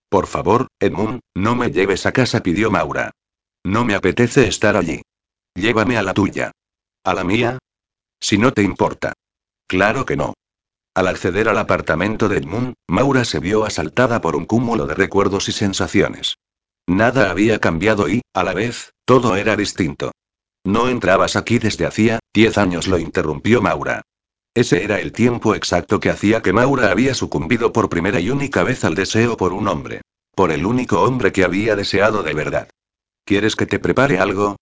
[0.08, 3.10] Por favor, Edmund, no me lleves a casa, pidió Maura.
[3.64, 5.02] No me apetece estar allí.
[5.54, 6.52] Llévame a la tuya.
[7.04, 7.58] ¿A la mía?
[8.20, 9.14] Si no te importa.
[9.72, 10.34] Claro que no.
[10.94, 15.48] Al acceder al apartamento de Edmund, Maura se vio asaltada por un cúmulo de recuerdos
[15.48, 16.36] y sensaciones.
[16.86, 20.12] Nada había cambiado y, a la vez, todo era distinto.
[20.62, 24.02] No entrabas aquí desde hacía, diez años, lo interrumpió Maura.
[24.52, 28.64] Ese era el tiempo exacto que hacía que Maura había sucumbido por primera y única
[28.64, 30.02] vez al deseo por un hombre.
[30.34, 32.68] Por el único hombre que había deseado de verdad.
[33.24, 34.56] ¿Quieres que te prepare algo?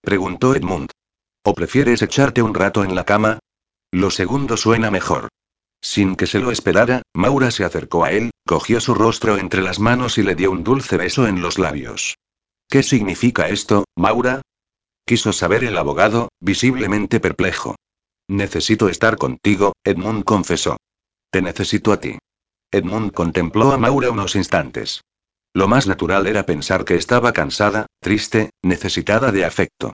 [0.00, 0.88] preguntó Edmund.
[1.44, 3.40] ¿O prefieres echarte un rato en la cama?
[3.94, 5.28] Lo segundo suena mejor.
[5.80, 9.78] Sin que se lo esperara, Maura se acercó a él, cogió su rostro entre las
[9.78, 12.16] manos y le dio un dulce beso en los labios.
[12.68, 14.42] ¿Qué significa esto, Maura?
[15.06, 17.76] Quiso saber el abogado, visiblemente perplejo.
[18.26, 20.76] Necesito estar contigo, Edmund confesó.
[21.30, 22.18] Te necesito a ti.
[22.72, 25.02] Edmund contempló a Maura unos instantes.
[25.52, 29.92] Lo más natural era pensar que estaba cansada, triste, necesitada de afecto.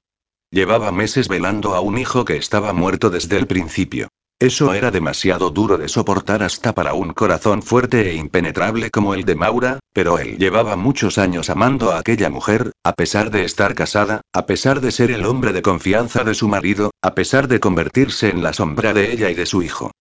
[0.53, 4.09] Llevaba meses velando a un hijo que estaba muerto desde el principio.
[4.41, 9.25] Eso era demasiado duro de soportar hasta para un corazón fuerte e impenetrable como el
[9.25, 13.77] de Maura, pero él llevaba muchos años amando a aquella mujer, a pesar de estar
[13.77, 17.61] casada, a pesar de ser el hombre de confianza de su marido, a pesar de
[17.61, 19.93] convertirse en la sombra de ella y de su hijo.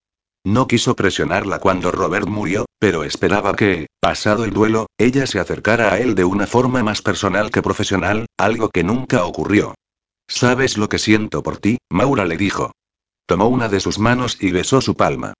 [0.44, 5.92] No quiso presionarla cuando Robert murió, pero esperaba que, pasado el duelo, ella se acercara
[5.92, 9.74] a él de una forma más personal que profesional, algo que nunca ocurrió.
[10.30, 11.78] ¿Sabes lo que siento por ti?
[11.90, 12.70] Maura le dijo.
[13.26, 15.34] Tomó una de sus manos y besó su palma.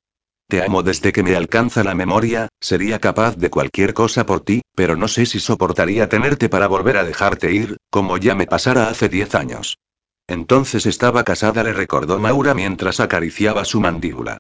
[0.49, 4.62] Te amo desde que me alcanza la memoria, sería capaz de cualquier cosa por ti,
[4.74, 8.88] pero no sé si soportaría tenerte para volver a dejarte ir, como ya me pasara
[8.88, 9.78] hace diez años.
[10.26, 14.38] Entonces estaba casada, le recordó Maura mientras acariciaba su mandíbula.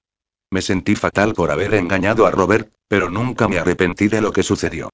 [0.50, 4.42] Me sentí fatal por haber engañado a Robert, pero nunca me arrepentí de lo que
[4.42, 4.90] sucedió.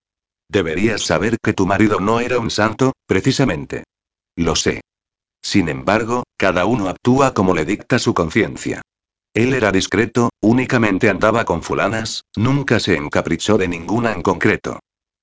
[0.51, 3.85] Deberías saber que tu marido no era un santo, precisamente.
[4.37, 4.83] Lo sé.
[5.47, 8.83] Sin embargo, cada uno actúa como le dicta su conciencia.
[9.33, 14.81] Él era discreto, únicamente andaba con fulanas, nunca se encaprichó de ninguna en concreto.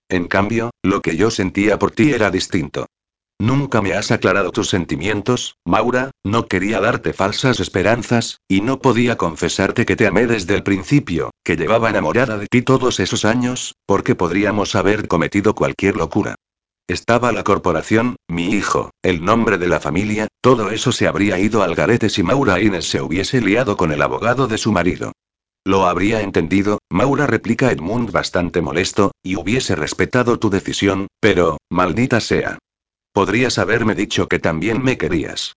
[0.07, 2.85] En cambio, lo que yo sentía por ti era distinto.
[3.37, 9.17] Nunca me has aclarado tus sentimientos, Maura, no quería darte falsas esperanzas, y no podía
[9.17, 13.75] confesarte que te amé desde el principio, que llevaba enamorada de ti todos esos años,
[13.85, 16.35] porque podríamos haber cometido cualquier locura.
[16.87, 21.63] Estaba la corporación, mi hijo, el nombre de la familia, todo eso se habría ido
[21.63, 25.13] al garete si Maura Inés se hubiese liado con el abogado de su marido.
[25.65, 32.19] Lo habría entendido, Maura replica Edmund bastante molesto, y hubiese respetado tu decisión, pero, maldita
[32.19, 32.59] sea.
[33.13, 35.53] Podrías haberme dicho que también me querías.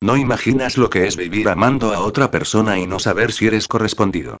[0.00, 3.66] No imaginas lo que es vivir amando a otra persona y no saber si eres
[3.66, 4.38] correspondido.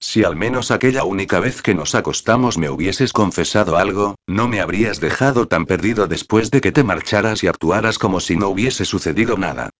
[0.00, 4.60] Si al menos aquella única vez que nos acostamos me hubieses confesado algo, no me
[4.60, 8.84] habrías dejado tan perdido después de que te marcharas y actuaras como si no hubiese
[8.84, 9.70] sucedido nada.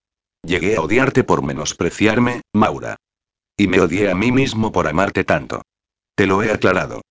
[0.42, 2.96] Llegué a odiarte por menospreciarme, Maura.
[3.56, 5.62] Y me odié a mí mismo por amarte tanto.
[6.14, 7.02] Te lo he aclarado.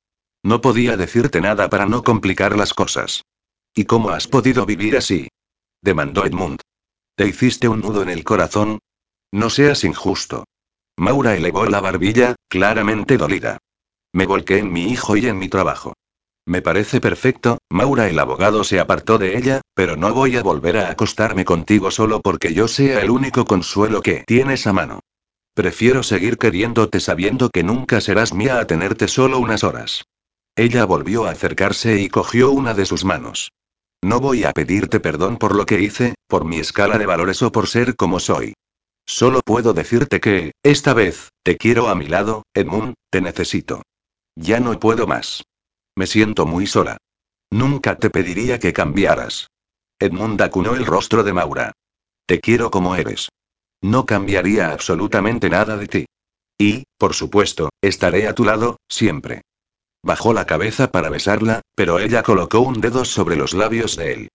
[0.43, 3.24] No podía decirte nada para no complicar las cosas.
[3.74, 5.30] ¿Y cómo has podido vivir así?
[5.82, 6.60] demandó Edmund.
[7.16, 8.80] ¿Te hiciste un nudo en el corazón?
[9.32, 10.45] No seas injusto.
[10.99, 13.59] Maura elevó la barbilla, claramente dolida.
[14.13, 15.93] Me volqué en mi hijo y en mi trabajo.
[16.47, 20.77] Me parece perfecto, Maura el abogado se apartó de ella, pero no voy a volver
[20.77, 25.01] a acostarme contigo solo porque yo sea el único consuelo que tienes a mano.
[25.53, 30.05] Prefiero seguir queriéndote sabiendo que nunca serás mía a tenerte solo unas horas.
[30.55, 33.51] Ella volvió a acercarse y cogió una de sus manos.
[34.01, 37.51] No voy a pedirte perdón por lo que hice, por mi escala de valores o
[37.51, 38.53] por ser como soy.
[39.10, 43.84] Solo puedo decirte que, esta vez, te quiero a mi lado, Edmund, te necesito.
[44.36, 45.45] Ya no puedo más.
[45.95, 46.97] Me siento muy sola.
[47.49, 49.47] Nunca te pediría que cambiaras.
[49.97, 51.72] Edmund acunó el rostro de Maura.
[52.26, 53.30] Te quiero como eres.
[53.82, 56.05] No cambiaría absolutamente nada de ti.
[56.60, 59.41] Y, por supuesto, estaré a tu lado, siempre.
[60.03, 64.30] Bajó la cabeza para besarla, pero ella colocó un dedo sobre los labios de él.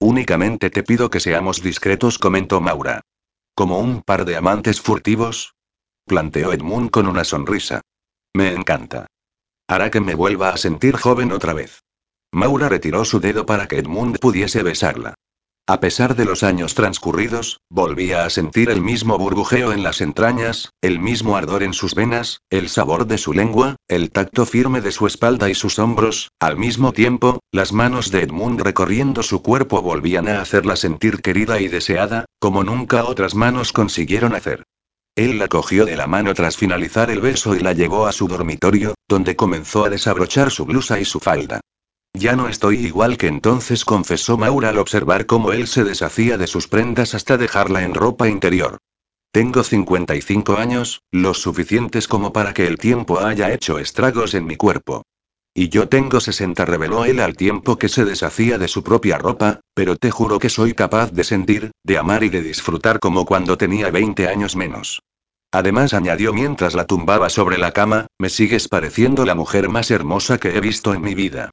[0.00, 3.02] Únicamente te pido que seamos discretos, comentó Maura.
[3.56, 5.54] ¿Como un par de amantes furtivos?
[6.06, 7.80] Planteó Edmund con una sonrisa.
[8.34, 9.06] Me encanta.
[9.66, 11.80] Hará que me vuelva a sentir joven otra vez.
[12.30, 15.14] Maura retiró su dedo para que Edmund pudiese besarla.
[15.68, 20.70] A pesar de los años transcurridos, volvía a sentir el mismo burbujeo en las entrañas,
[20.80, 24.92] el mismo ardor en sus venas, el sabor de su lengua, el tacto firme de
[24.92, 29.82] su espalda y sus hombros, al mismo tiempo, las manos de Edmund recorriendo su cuerpo
[29.82, 34.62] volvían a hacerla sentir querida y deseada, como nunca otras manos consiguieron hacer.
[35.16, 38.28] Él la cogió de la mano tras finalizar el beso y la llevó a su
[38.28, 41.60] dormitorio, donde comenzó a desabrochar su blusa y su falda.
[42.18, 46.46] Ya no estoy igual que entonces, confesó Maura al observar cómo él se deshacía de
[46.46, 48.78] sus prendas hasta dejarla en ropa interior.
[49.32, 54.56] Tengo 55 años, los suficientes como para que el tiempo haya hecho estragos en mi
[54.56, 55.02] cuerpo.
[55.52, 59.60] Y yo tengo 60, reveló él al tiempo que se deshacía de su propia ropa,
[59.74, 63.58] pero te juro que soy capaz de sentir, de amar y de disfrutar como cuando
[63.58, 65.02] tenía 20 años menos.
[65.52, 70.38] Además añadió mientras la tumbaba sobre la cama, me sigues pareciendo la mujer más hermosa
[70.38, 71.50] que he visto en mi vida.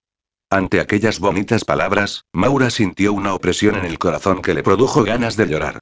[0.54, 5.36] Ante aquellas bonitas palabras, Maura sintió una opresión en el corazón que le produjo ganas
[5.36, 5.80] de llorar.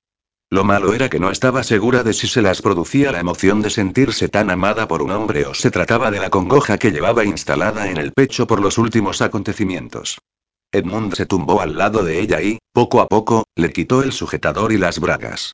[0.49, 3.69] Lo malo era que no estaba segura de si se las producía la emoción de
[3.69, 7.89] sentirse tan amada por un hombre o se trataba de la congoja que llevaba instalada
[7.89, 10.19] en el pecho por los últimos acontecimientos.
[10.72, 14.72] Edmund se tumbó al lado de ella y, poco a poco, le quitó el sujetador
[14.72, 15.51] y las bragas.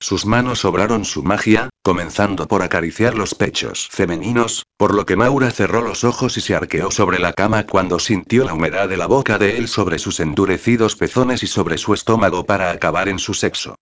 [0.00, 5.50] Sus manos obraron su magia, comenzando por acariciar los pechos femeninos, por lo que Maura
[5.50, 9.06] cerró los ojos y se arqueó sobre la cama cuando sintió la humedad de la
[9.06, 13.32] boca de él sobre sus endurecidos pezones y sobre su estómago para acabar en su
[13.32, 13.76] sexo.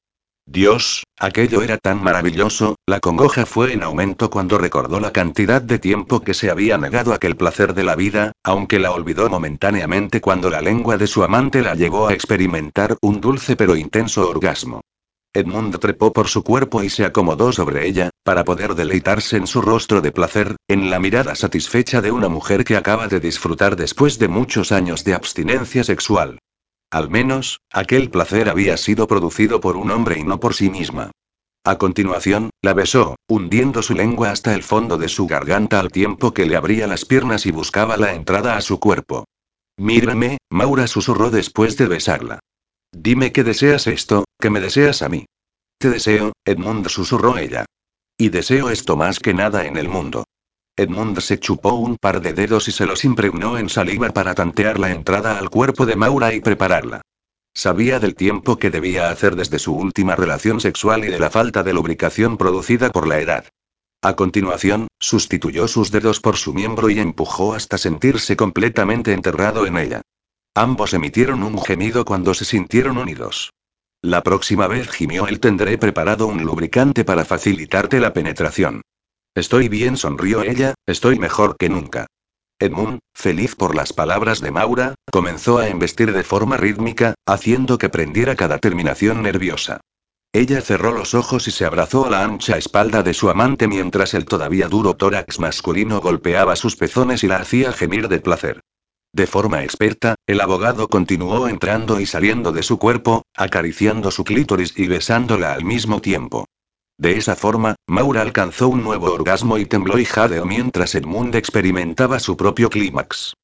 [0.46, 5.78] Dios, aquello era tan maravilloso, la congoja fue en aumento cuando recordó la cantidad de
[5.78, 10.50] tiempo que se había negado aquel placer de la vida, aunque la olvidó momentáneamente cuando
[10.50, 14.82] la lengua de su amante la llevó a experimentar un dulce pero intenso orgasmo.
[15.34, 19.60] Edmund trepó por su cuerpo y se acomodó sobre ella, para poder deleitarse en su
[19.60, 24.20] rostro de placer, en la mirada satisfecha de una mujer que acaba de disfrutar después
[24.20, 26.38] de muchos años de abstinencia sexual.
[26.90, 31.10] Al menos, aquel placer había sido producido por un hombre y no por sí misma.
[31.64, 36.32] A continuación, la besó, hundiendo su lengua hasta el fondo de su garganta al tiempo
[36.32, 39.24] que le abría las piernas y buscaba la entrada a su cuerpo.
[39.76, 42.38] Mírame, Maura susurró después de besarla.
[42.92, 45.24] Dime que deseas esto, que me deseas a mí.
[45.78, 47.64] Te deseo, Edmund susurró ella.
[48.18, 50.26] Y deseo esto más que nada en el mundo.
[50.76, 54.78] Edmund se chupó un par de dedos y se los impregnó en saliva para tantear
[54.78, 57.00] la entrada al cuerpo de Maura y prepararla.
[57.54, 61.62] Sabía del tiempo que debía hacer desde su última relación sexual y de la falta
[61.62, 63.46] de lubricación producida por la edad.
[64.02, 69.78] A continuación, sustituyó sus dedos por su miembro y empujó hasta sentirse completamente enterrado en
[69.78, 70.02] ella.
[70.54, 73.54] Ambos emitieron un gemido cuando se sintieron unidos.
[74.04, 78.82] La próxima vez gimió él tendré preparado un lubricante para facilitarte la penetración.
[79.34, 82.06] Estoy bien, sonrió ella, estoy mejor que nunca.
[82.58, 87.88] Edmund, feliz por las palabras de Maura, comenzó a embestir de forma rítmica, haciendo que
[87.88, 89.80] prendiera cada terminación nerviosa.
[90.34, 94.12] Ella cerró los ojos y se abrazó a la ancha espalda de su amante mientras
[94.12, 98.60] el todavía duro tórax masculino golpeaba sus pezones y la hacía gemir de placer.
[99.14, 104.76] De forma experta, el abogado continuó entrando y saliendo de su cuerpo, acariciando su clítoris
[104.76, 106.46] y besándola al mismo tiempo.
[106.98, 112.18] De esa forma, Maura alcanzó un nuevo orgasmo y tembló y jadeó mientras Edmund experimentaba
[112.18, 113.34] su propio clímax.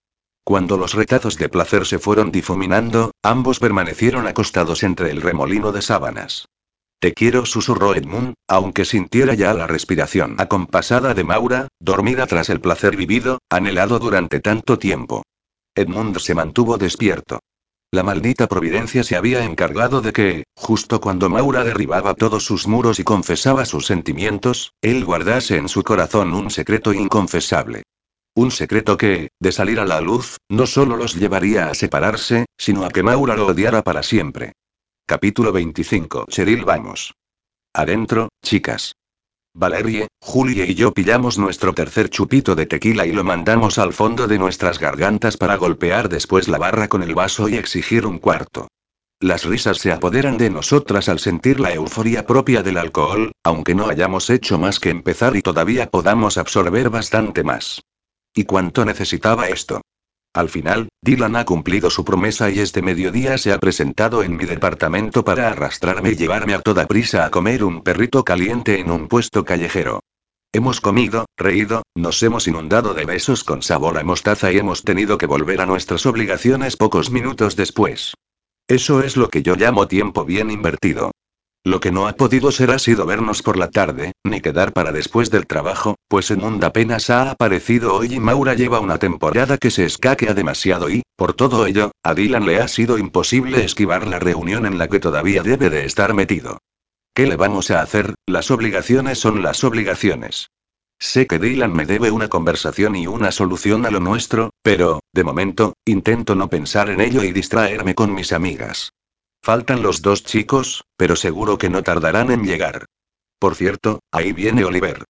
[0.42, 5.82] Cuando los retazos de placer se fueron difuminando, ambos permanecieron acostados entre el remolino de
[5.82, 6.46] sábanas.
[6.98, 12.60] Te quiero, susurró Edmund, aunque sintiera ya la respiración acompasada de Maura, dormida tras el
[12.60, 15.22] placer vivido, anhelado durante tanto tiempo.
[15.74, 17.40] Edmund se mantuvo despierto.
[17.92, 23.00] La maldita providencia se había encargado de que, justo cuando Maura derribaba todos sus muros
[23.00, 27.82] y confesaba sus sentimientos, él guardase en su corazón un secreto inconfesable.
[28.36, 32.84] Un secreto que, de salir a la luz, no solo los llevaría a separarse, sino
[32.84, 34.52] a que Maura lo odiara para siempre.
[35.04, 36.26] Capítulo 25.
[36.28, 37.14] Cheryl vamos.
[37.74, 38.92] Adentro, chicas.
[39.54, 44.28] Valerie, Julie y yo pillamos nuestro tercer chupito de tequila y lo mandamos al fondo
[44.28, 48.68] de nuestras gargantas para golpear después la barra con el vaso y exigir un cuarto.
[49.18, 53.88] Las risas se apoderan de nosotras al sentir la euforia propia del alcohol, aunque no
[53.88, 57.82] hayamos hecho más que empezar y todavía podamos absorber bastante más.
[58.32, 59.82] ¿Y cuánto necesitaba esto?
[60.32, 64.44] Al final, Dylan ha cumplido su promesa y este mediodía se ha presentado en mi
[64.44, 69.08] departamento para arrastrarme y llevarme a toda prisa a comer un perrito caliente en un
[69.08, 70.00] puesto callejero.
[70.52, 75.18] Hemos comido, reído, nos hemos inundado de besos con sabor a mostaza y hemos tenido
[75.18, 78.14] que volver a nuestras obligaciones pocos minutos después.
[78.68, 81.10] Eso es lo que yo llamo tiempo bien invertido.
[81.62, 84.92] Lo que no ha podido ser ha sido vernos por la tarde, ni quedar para
[84.92, 89.70] después del trabajo, pues Edmund apenas ha aparecido hoy y Maura lleva una temporada que
[89.70, 94.18] se escaquea demasiado y, por todo ello, a Dylan le ha sido imposible esquivar la
[94.18, 96.60] reunión en la que todavía debe de estar metido.
[97.14, 98.14] ¿Qué le vamos a hacer?
[98.26, 100.48] Las obligaciones son las obligaciones.
[100.98, 105.24] Sé que Dylan me debe una conversación y una solución a lo nuestro, pero, de
[105.24, 108.89] momento, intento no pensar en ello y distraerme con mis amigas.
[109.42, 112.84] Faltan los dos chicos, pero seguro que no tardarán en llegar.
[113.38, 115.04] Por cierto, ahí viene Oliver.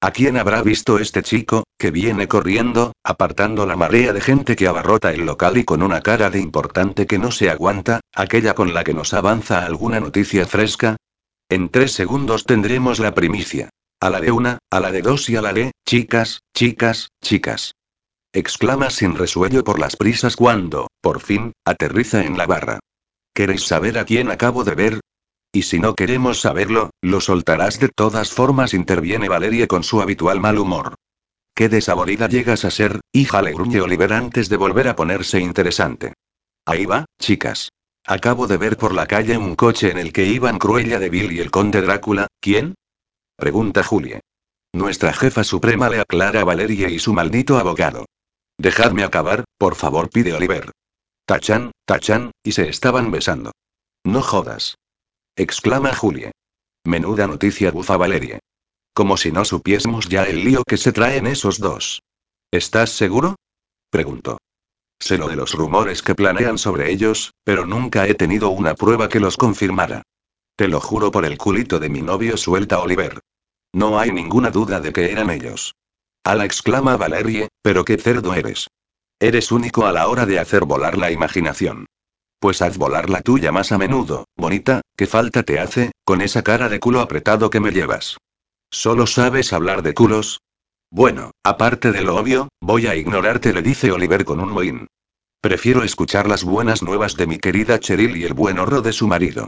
[0.00, 4.68] ¿A quién habrá visto este chico, que viene corriendo, apartando la marea de gente que
[4.68, 8.74] abarrota el local y con una cara de importante que no se aguanta, aquella con
[8.74, 10.96] la que nos avanza alguna noticia fresca?
[11.48, 13.70] En tres segundos tendremos la primicia.
[14.00, 17.72] A la de una, a la de dos y a la de, chicas, chicas, chicas.
[18.32, 22.80] Exclama sin resuello por las prisas cuando, por fin, aterriza en la barra.
[23.34, 25.00] ¿Queréis saber a quién acabo de ver?
[25.52, 30.40] Y si no queremos saberlo, lo soltarás de todas formas, interviene Valerie con su habitual
[30.40, 30.94] mal humor.
[31.52, 36.14] Qué desaborida llegas a ser, hija, le gruñe Oliver antes de volver a ponerse interesante.
[36.64, 37.70] Ahí va, chicas.
[38.06, 41.32] Acabo de ver por la calle un coche en el que iban Cruella de Bill
[41.32, 42.74] y el conde Drácula, ¿quién?
[43.36, 44.20] Pregunta Julie.
[44.72, 48.06] Nuestra jefa suprema le aclara a Valerie y su maldito abogado.
[48.58, 50.70] Dejadme acabar, por favor, pide Oliver.
[51.26, 53.52] Tachan, tachan, y se estaban besando.
[54.04, 54.76] No jodas.
[55.36, 56.32] exclama Julie.
[56.84, 58.40] Menuda noticia bufa Valerie.
[58.92, 62.02] Como si no supiésemos ya el lío que se traen esos dos.
[62.50, 63.36] ¿Estás seguro?
[63.90, 64.38] preguntó.
[65.00, 69.08] Sé lo de los rumores que planean sobre ellos, pero nunca he tenido una prueba
[69.08, 70.02] que los confirmara.
[70.56, 73.20] Te lo juro por el culito de mi novio suelta Oliver.
[73.72, 75.74] No hay ninguna duda de que eran ellos.
[76.22, 78.68] Ala exclama Valerie, pero qué cerdo eres.
[79.24, 81.86] Eres único a la hora de hacer volar la imaginación.
[82.38, 86.42] Pues haz volar la tuya más a menudo, bonita, ¿qué falta te hace, con esa
[86.42, 88.18] cara de culo apretado que me llevas?
[88.70, 90.42] ¿Solo sabes hablar de culos?
[90.90, 94.88] Bueno, aparte de lo obvio, voy a ignorarte, le dice Oliver con un mohín.
[95.40, 99.08] Prefiero escuchar las buenas nuevas de mi querida Cheryl y el buen horror de su
[99.08, 99.46] marido.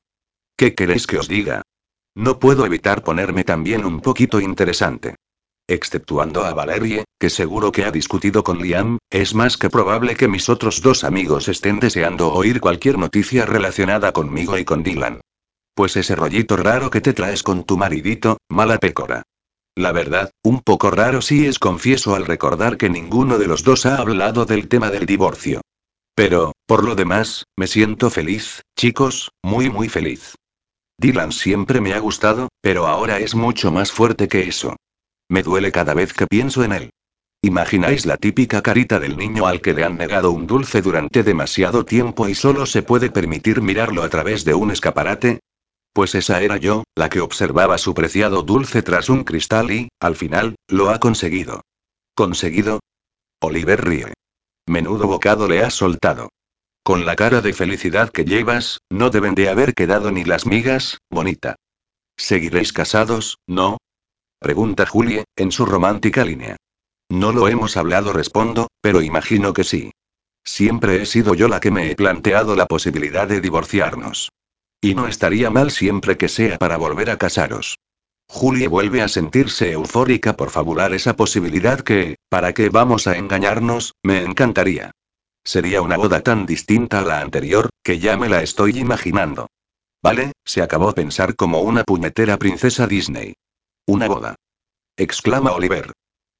[0.56, 1.60] ¿Qué queréis que os diga?
[2.14, 5.16] No puedo evitar ponerme también un poquito interesante.
[5.68, 10.28] Exceptuando a Valerie, que seguro que ha discutido con Liam, es más que probable que
[10.28, 15.20] mis otros dos amigos estén deseando oír cualquier noticia relacionada conmigo y con Dylan.
[15.74, 19.22] Pues ese rollito raro que te traes con tu maridito, mala pécora.
[19.74, 23.86] La verdad, un poco raro sí es confieso al recordar que ninguno de los dos
[23.86, 25.62] ha hablado del tema del divorcio.
[26.14, 30.36] Pero, por lo demás, me siento feliz, chicos, muy muy feliz.
[30.96, 34.76] Dylan siempre me ha gustado, pero ahora es mucho más fuerte que eso.
[35.28, 36.90] Me duele cada vez que pienso en él.
[37.42, 41.84] ¿Imagináis la típica carita del niño al que le han negado un dulce durante demasiado
[41.84, 45.40] tiempo y solo se puede permitir mirarlo a través de un escaparate?
[45.92, 50.16] Pues esa era yo, la que observaba su preciado dulce tras un cristal y, al
[50.16, 51.62] final, lo ha conseguido.
[52.14, 52.80] ¿Conseguido?
[53.40, 54.12] Oliver ríe.
[54.66, 56.30] Menudo bocado le has soltado.
[56.82, 60.98] Con la cara de felicidad que llevas, no deben de haber quedado ni las migas,
[61.10, 61.56] bonita.
[62.16, 63.78] ¿Seguiréis casados, no?
[64.38, 66.56] Pregunta Julie, en su romántica línea.
[67.08, 69.92] No lo hemos hablado, respondo, pero imagino que sí.
[70.44, 74.30] Siempre he sido yo la que me he planteado la posibilidad de divorciarnos.
[74.80, 77.76] Y no estaría mal siempre que sea para volver a casaros.
[78.28, 83.94] Julie vuelve a sentirse eufórica por fabular esa posibilidad que, ¿para qué vamos a engañarnos?
[84.02, 84.90] Me encantaría.
[85.44, 89.48] Sería una boda tan distinta a la anterior, que ya me la estoy imaginando.
[90.02, 93.34] Vale, se acabó pensar como una puñetera princesa Disney.
[93.88, 94.34] Una boda.
[94.96, 95.92] Exclama Oliver.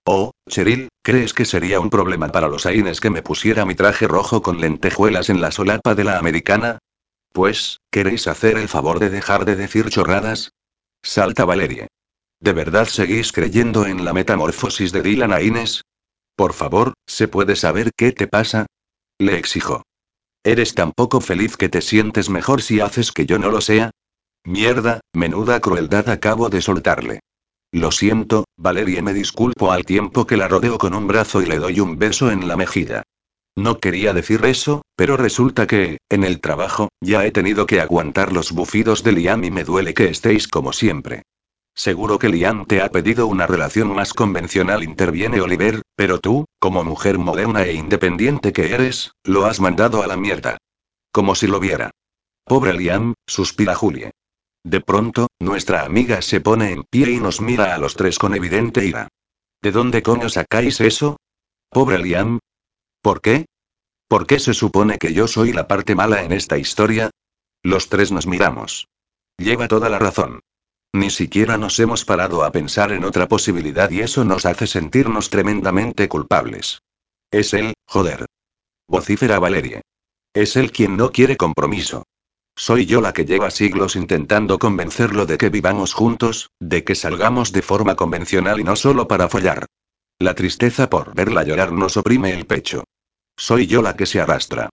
[0.05, 4.09] Oh, Cheryl, ¿crees que sería un problema para los Aines que me pusiera mi traje
[4.09, 6.79] rojo con lentejuelas en la solapa de la americana?
[7.33, 10.51] Pues, ¿queréis hacer el favor de dejar de decir chorradas?
[11.05, 11.87] Salta Valerie.
[12.41, 15.83] ¿De verdad seguís creyendo en la metamorfosis de Dylan Aines?
[16.35, 18.67] Por favor, ¿se puede saber qué te pasa?
[19.19, 19.83] Le exijo.
[20.43, 23.93] ¿Eres tan poco feliz que te sientes mejor si haces que yo no lo sea?
[24.45, 27.21] Mierda, menuda crueldad acabo de soltarle.
[27.73, 31.59] Lo siento, Valerie me disculpo al tiempo que la rodeo con un brazo y le
[31.59, 33.03] doy un beso en la mejilla.
[33.57, 38.33] No quería decir eso, pero resulta que, en el trabajo, ya he tenido que aguantar
[38.33, 41.23] los bufidos de Liam y me duele que estéis como siempre.
[41.75, 46.85] Seguro que Liam te ha pedido una relación más convencional, interviene Oliver, pero tú, como
[46.85, 50.59] mujer moderna e independiente que eres, lo has mandado a la mierda.
[51.11, 51.91] Como si lo viera.
[52.45, 54.11] Pobre Liam, suspira Julie.
[54.67, 58.35] De pronto, nuestra amiga se pone en pie y nos mira a los tres con
[58.35, 59.07] evidente ira.
[59.63, 61.19] ¿De dónde coño sacáis eso?
[61.71, 62.41] Pobre Liam.
[63.01, 63.47] ¿Por qué?
[64.09, 67.11] ¿Por qué se supone que yo soy la parte mala en esta historia?
[67.63, 68.89] Los tres nos miramos.
[69.39, 70.41] Lleva toda la razón.
[70.93, 75.31] Ni siquiera nos hemos parado a pensar en otra posibilidad y eso nos hace sentirnos
[75.31, 76.81] tremendamente culpables.
[77.31, 78.27] Es él, joder.
[78.89, 79.83] Vocífera Valerie.
[80.35, 82.03] Es él quien no quiere compromiso.
[82.59, 87.53] Soy yo la que lleva siglos intentando convencerlo de que vivamos juntos, de que salgamos
[87.53, 89.67] de forma convencional y no solo para follar.
[90.19, 92.85] La tristeza por verla llorar nos oprime el pecho.
[93.37, 94.71] Soy yo la que se arrastra.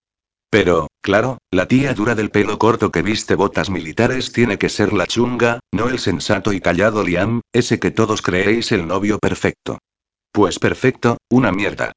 [0.50, 4.94] Pero, claro, la tía dura del pelo corto que viste botas militares tiene que ser
[4.94, 9.80] la chunga, no el sensato y callado Liam, ese que todos creéis el novio perfecto.
[10.32, 11.92] Pues perfecto, una mierda.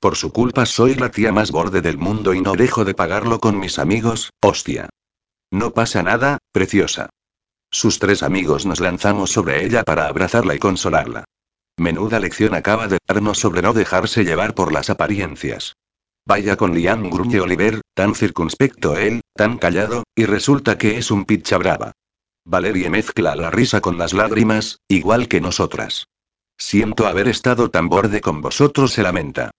[0.00, 3.40] Por su culpa soy la tía más borde del mundo y no dejo de pagarlo
[3.40, 4.88] con mis amigos, hostia.
[5.50, 7.10] No pasa nada, preciosa.
[7.70, 11.24] Sus tres amigos nos lanzamos sobre ella para abrazarla y consolarla.
[11.78, 15.74] Menuda lección acaba de darnos sobre no dejarse llevar por las apariencias.
[16.26, 21.24] Vaya con Liam gruñe Oliver, tan circunspecto él, tan callado, y resulta que es un
[21.24, 21.92] picha brava.
[22.44, 26.06] Valerie mezcla la risa con las lágrimas, igual que nosotras.
[26.58, 29.52] Siento haber estado tan borde con vosotros, se lamenta.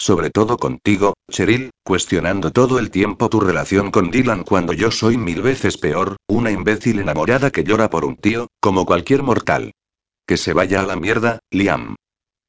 [0.00, 5.18] Sobre todo contigo, Cheryl, cuestionando todo el tiempo tu relación con Dylan cuando yo soy
[5.18, 9.72] mil veces peor, una imbécil enamorada que llora por un tío, como cualquier mortal.
[10.26, 11.96] Que se vaya a la mierda, Liam.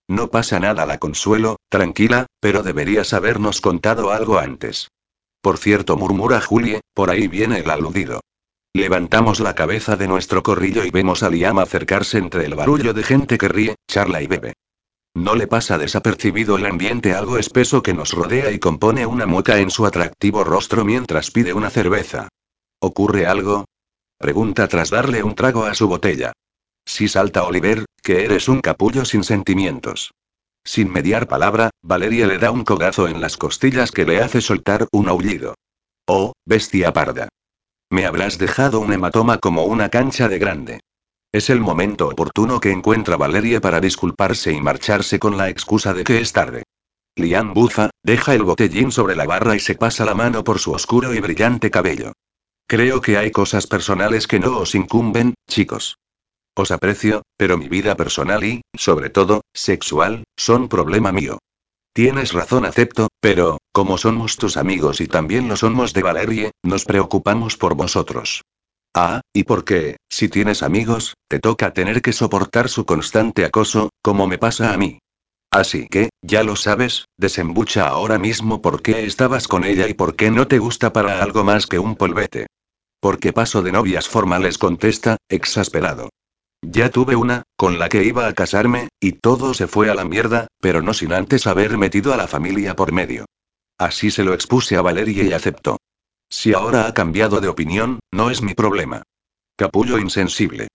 [0.08, 4.88] No pasa nada, la consuelo, tranquila, pero deberías habernos contado algo antes.
[5.42, 8.22] Por cierto, murmura Julie, por ahí viene el aludido.
[8.74, 13.04] Levantamos la cabeza de nuestro corrillo y vemos a Liam acercarse entre el barullo de
[13.04, 14.54] gente que ríe, charla y bebe.
[15.14, 19.60] No le pasa desapercibido el ambiente algo espeso que nos rodea y compone una mueca
[19.60, 22.30] en su atractivo rostro mientras pide una cerveza.
[22.80, 23.66] ¿Ocurre algo?
[24.18, 26.32] Pregunta tras darle un trago a su botella.
[26.86, 30.14] Si salta Oliver, que eres un capullo sin sentimientos.
[30.64, 34.88] Sin mediar palabra, Valeria le da un cogazo en las costillas que le hace soltar
[34.92, 35.56] un aullido.
[36.08, 37.30] Oh, bestia parda.
[37.90, 40.80] Me habrás dejado un hematoma como una cancha de grande.
[41.34, 46.04] Es el momento oportuno que encuentra Valeria para disculparse y marcharse con la excusa de
[46.04, 46.64] que es tarde.
[47.16, 50.74] Liam bufa, deja el botellín sobre la barra y se pasa la mano por su
[50.74, 52.12] oscuro y brillante cabello.
[52.68, 55.98] Creo que hay cosas personales que no os incumben, chicos.
[56.54, 61.40] Os aprecio, pero mi vida personal y, sobre todo, sexual, son problema mío.
[61.94, 66.84] Tienes razón, acepto, pero, como somos tus amigos y también lo somos de Valerie, nos
[66.84, 68.42] preocupamos por vosotros.
[68.94, 74.28] Ah, y porque, si tienes amigos, te toca tener que soportar su constante acoso, como
[74.28, 75.00] me pasa a mí.
[75.50, 80.16] Así que, ya lo sabes, desembucha ahora mismo por qué estabas con ella y por
[80.16, 82.48] qué no te gusta para algo más que un polvete.
[83.00, 86.10] Porque paso de novias formales, contesta, exasperado.
[86.62, 90.06] Ya tuve una, con la que iba a casarme, y todo se fue a la
[90.06, 93.26] mierda, pero no sin antes haber metido a la familia por medio.
[93.78, 95.78] Así se lo expuse a Valeria y aceptó.
[96.32, 99.04] Si ahora ha cambiado de opinión, no es mi problema.
[99.58, 100.70] Capullo insensible.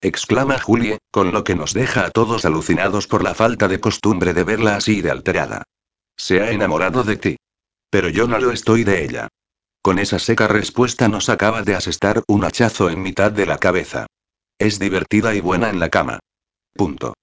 [0.00, 4.32] Exclama Julie, con lo que nos deja a todos alucinados por la falta de costumbre
[4.32, 5.64] de verla así de alterada.
[6.16, 7.36] Se ha enamorado de ti.
[7.90, 9.28] Pero yo no lo estoy de ella.
[9.82, 14.06] Con esa seca respuesta nos acaba de asestar un hachazo en mitad de la cabeza.
[14.58, 16.20] Es divertida y buena en la cama.
[16.72, 17.14] Punto.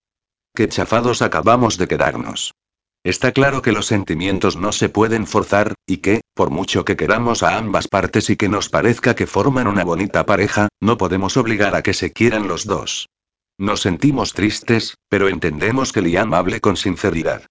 [0.54, 2.54] Qué chafados acabamos de quedarnos.
[3.04, 7.44] Está claro que los sentimientos no se pueden forzar, y que, por mucho que queramos
[7.44, 11.76] a ambas partes y que nos parezca que forman una bonita pareja, no podemos obligar
[11.76, 13.08] a que se quieran los dos.
[13.58, 17.44] Nos sentimos tristes, pero entendemos que Liam hable con sinceridad.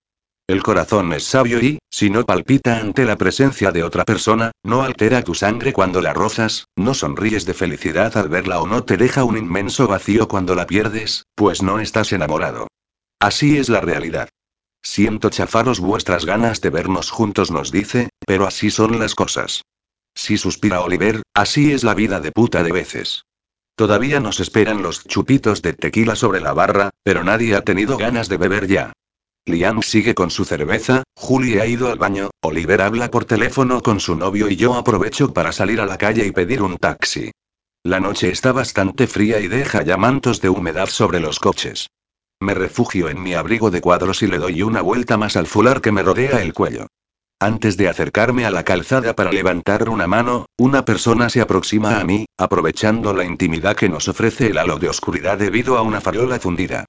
[0.46, 4.82] El corazón es sabio y, si no palpita ante la presencia de otra persona, no
[4.82, 8.96] altera tu sangre cuando la rozas, no sonríes de felicidad al verla o no te
[8.96, 12.68] deja un inmenso vacío cuando la pierdes, pues no estás enamorado.
[13.20, 14.28] Así es la realidad.
[14.82, 19.62] Siento chafaros vuestras ganas de vernos juntos, nos dice, pero así son las cosas.
[20.14, 23.24] Si suspira Oliver, así es la vida de puta de veces.
[23.76, 28.28] Todavía nos esperan los chupitos de tequila sobre la barra, pero nadie ha tenido ganas
[28.28, 28.92] de beber ya.
[29.46, 34.00] Liam sigue con su cerveza, Julie ha ido al baño, Oliver habla por teléfono con
[34.00, 37.30] su novio y yo aprovecho para salir a la calle y pedir un taxi.
[37.84, 41.88] La noche está bastante fría y deja ya mantos de humedad sobre los coches.
[42.40, 45.80] Me refugio en mi abrigo de cuadros y le doy una vuelta más al fular
[45.80, 46.86] que me rodea el cuello.
[47.40, 52.04] Antes de acercarme a la calzada para levantar una mano, una persona se aproxima a
[52.04, 56.38] mí, aprovechando la intimidad que nos ofrece el halo de oscuridad debido a una farola
[56.38, 56.84] fundida.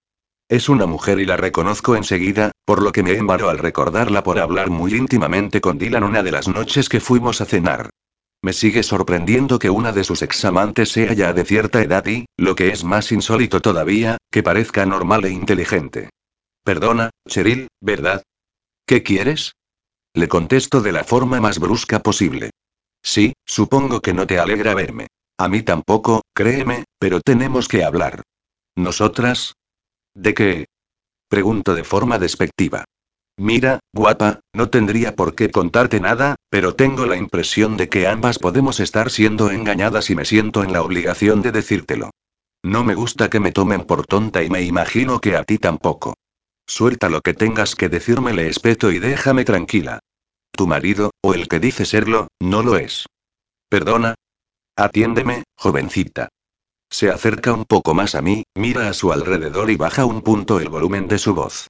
[0.47, 4.39] Es una mujer y la reconozco enseguida, por lo que me embaro al recordarla por
[4.39, 7.89] hablar muy íntimamente con Dylan una de las noches que fuimos a cenar.
[8.41, 12.55] Me sigue sorprendiendo que una de sus examantes sea ya de cierta edad y, lo
[12.55, 16.09] que es más insólito todavía, que parezca normal e inteligente.
[16.63, 18.23] Perdona, Cheryl, ¿verdad?
[18.85, 19.53] ¿Qué quieres?
[20.13, 22.51] Le contesto de la forma más brusca posible.
[23.03, 25.07] Sí, supongo que no te alegra verme.
[25.37, 28.23] A mí tampoco, créeme, pero tenemos que hablar.
[28.75, 29.53] ¿Nosotras?
[30.13, 30.65] ¿De qué?
[31.29, 32.85] Pregunto de forma despectiva.
[33.39, 38.37] Mira, guapa, no tendría por qué contarte nada, pero tengo la impresión de que ambas
[38.37, 42.11] podemos estar siendo engañadas y me siento en la obligación de decírtelo.
[42.63, 46.15] No me gusta que me tomen por tonta y me imagino que a ti tampoco.
[46.67, 49.99] Suelta lo que tengas que decirme, le espeto y déjame tranquila.
[50.51, 53.05] Tu marido, o el que dice serlo, no lo es.
[53.69, 54.15] Perdona.
[54.75, 56.27] Atiéndeme, jovencita.
[56.89, 60.59] Se acerca un poco más a mí, mira a su alrededor y baja un punto
[60.59, 61.69] el volumen de su voz.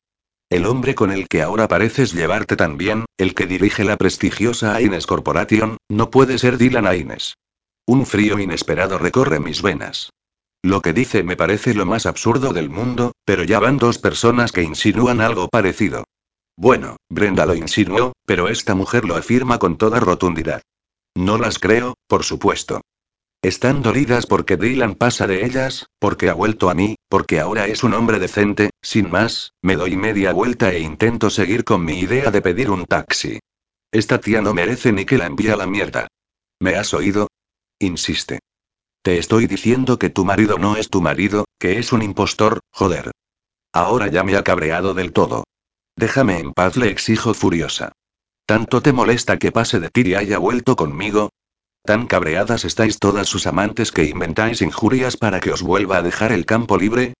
[0.49, 4.73] El hombre con el que ahora pareces llevarte tan bien, el que dirige la prestigiosa
[4.73, 7.35] Aines Corporation, no puede ser Dylan Aines.
[7.85, 10.09] Un frío inesperado recorre mis venas.
[10.63, 14.51] Lo que dice me parece lo más absurdo del mundo, pero ya van dos personas
[14.51, 16.05] que insinúan algo parecido.
[16.57, 20.63] Bueno, Brenda lo insinuó, pero esta mujer lo afirma con toda rotundidad.
[21.15, 22.81] No las creo, por supuesto.
[23.41, 27.85] Están dolidas porque Dylan pasa de ellas, porque ha vuelto a mí, porque ahora es
[27.85, 32.31] un hombre decente, sin más, me doy media vuelta e intento seguir con mi idea
[32.31, 33.39] de pedir un taxi.
[33.93, 36.07] Esta tía no merece ni que la envíe a la mierda.
[36.59, 37.29] ¿Me has oído?
[37.79, 38.39] Insiste.
[39.01, 43.11] Te estoy diciendo que tu marido no es tu marido, que es un impostor, joder.
[43.71, 45.45] Ahora ya me ha cabreado del todo.
[45.95, 47.93] Déjame en paz, le exijo furiosa.
[48.45, 51.29] ¿Tanto te molesta que pase de ti y haya vuelto conmigo?
[51.89, 56.31] Tan cabreadas estáis todas sus amantes que inventáis injurias para que os vuelva a dejar
[56.31, 57.15] el campo libre.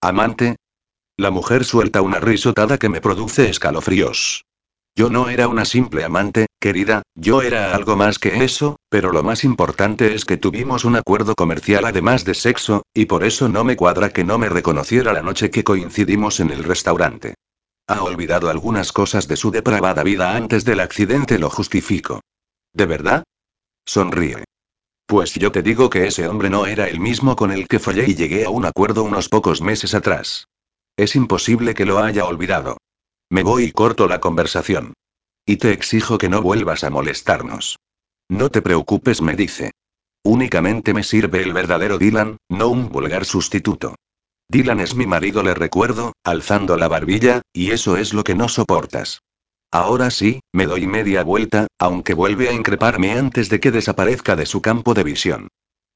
[0.00, 0.56] ¿Amante?
[1.18, 4.46] La mujer suelta una risotada que me produce escalofríos.
[4.96, 9.22] Yo no era una simple amante, querida, yo era algo más que eso, pero lo
[9.22, 13.62] más importante es que tuvimos un acuerdo comercial además de sexo, y por eso no
[13.62, 17.34] me cuadra que no me reconociera la noche que coincidimos en el restaurante.
[17.86, 22.22] Ha olvidado algunas cosas de su depravada vida antes del accidente, lo justifico.
[22.72, 23.22] ¿De verdad?
[23.86, 24.44] Sonríe.
[25.06, 28.08] Pues yo te digo que ese hombre no era el mismo con el que follé
[28.08, 30.48] y llegué a un acuerdo unos pocos meses atrás.
[30.96, 32.78] Es imposible que lo haya olvidado.
[33.30, 34.94] Me voy y corto la conversación.
[35.46, 37.78] Y te exijo que no vuelvas a molestarnos.
[38.28, 39.72] No te preocupes, me dice.
[40.22, 43.94] Únicamente me sirve el verdadero Dylan, no un vulgar sustituto.
[44.48, 48.48] Dylan es mi marido, le recuerdo, alzando la barbilla, y eso es lo que no
[48.48, 49.20] soportas.
[49.74, 54.46] Ahora sí, me doy media vuelta, aunque vuelve a increparme antes de que desaparezca de
[54.46, 55.48] su campo de visión.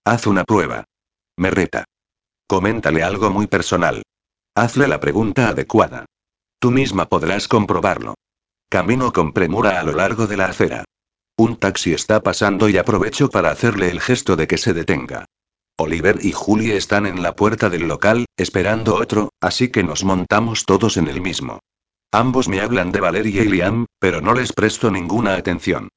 [0.04, 0.82] Haz una prueba.
[1.36, 1.84] Me reta.
[2.48, 4.02] Coméntale algo muy personal.
[4.56, 6.06] Hazle la pregunta adecuada.
[6.58, 8.14] Tú misma podrás comprobarlo.
[8.68, 10.82] Camino con premura a lo largo de la acera.
[11.36, 15.26] Un taxi está pasando y aprovecho para hacerle el gesto de que se detenga.
[15.78, 20.64] Oliver y Julie están en la puerta del local, esperando otro, así que nos montamos
[20.64, 21.60] todos en el mismo.
[22.12, 25.90] Ambos me hablan de Valeria y Liam, pero no les presto ninguna atención.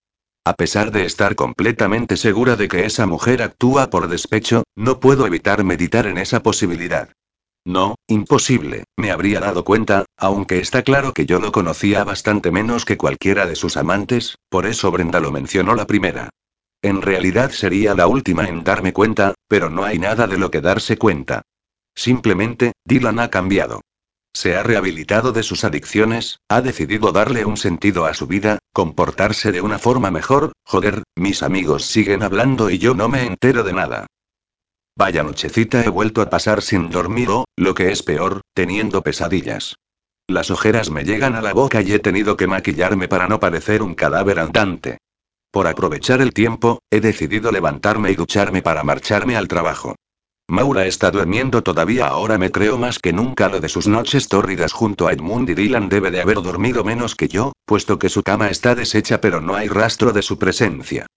[0.44, 5.26] A pesar de estar completamente segura de que esa mujer actúa por despecho, no puedo
[5.26, 7.10] evitar meditar en esa posibilidad.
[7.64, 12.86] No, imposible, me habría dado cuenta, aunque está claro que yo lo conocía bastante menos
[12.86, 16.30] que cualquiera de sus amantes, por eso Brenda lo mencionó la primera.
[16.82, 20.60] En realidad sería la última en darme cuenta, pero no hay nada de lo que
[20.60, 21.44] darse cuenta.
[21.94, 23.82] Simplemente, Dylan ha cambiado.
[24.34, 29.52] Se ha rehabilitado de sus adicciones, ha decidido darle un sentido a su vida, comportarse
[29.52, 33.74] de una forma mejor, joder, mis amigos siguen hablando y yo no me entero de
[33.74, 34.08] nada.
[34.98, 39.76] Vaya nochecita he vuelto a pasar sin dormir o, lo que es peor, teniendo pesadillas.
[40.28, 43.82] Las ojeras me llegan a la boca y he tenido que maquillarme para no parecer
[43.82, 44.98] un cadáver andante.
[45.52, 49.96] Por aprovechar el tiempo, he decidido levantarme y ducharme para marcharme al trabajo.
[50.52, 54.74] Maura está durmiendo todavía ahora me creo más que nunca lo de sus noches tórridas
[54.74, 58.22] junto a Edmund y Dylan debe de haber dormido menos que yo, puesto que su
[58.22, 61.08] cama está deshecha pero no hay rastro de su presencia.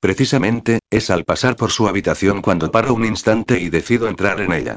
[0.00, 4.52] Precisamente, es al pasar por su habitación cuando paro un instante y decido entrar en
[4.52, 4.76] ella.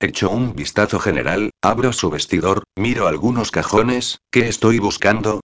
[0.00, 5.42] Echo un vistazo general, abro su vestidor, miro algunos cajones, ¿qué estoy buscando?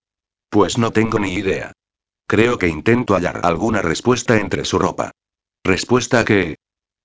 [0.49, 1.73] Pues no tengo ni idea.
[2.27, 5.11] Creo que intento hallar alguna respuesta entre su ropa.
[5.63, 6.57] ¿Respuesta a qué?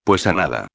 [0.05, 0.69] Pues a nada.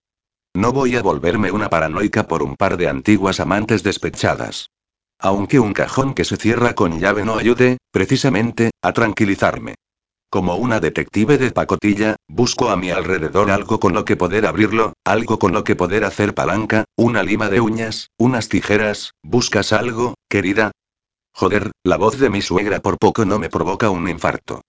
[0.57, 4.71] No voy a volverme una paranoica por un par de antiguas amantes despechadas.
[5.19, 9.75] Aunque un cajón que se cierra con llave no ayude, precisamente, a tranquilizarme.
[10.31, 14.95] Como una detective de pacotilla, busco a mi alrededor algo con lo que poder abrirlo,
[15.05, 20.15] algo con lo que poder hacer palanca, una lima de uñas, unas tijeras, ¿buscas algo,
[20.27, 20.71] querida?
[21.35, 24.63] Joder, la voz de mi suegra por poco no me provoca un infarto.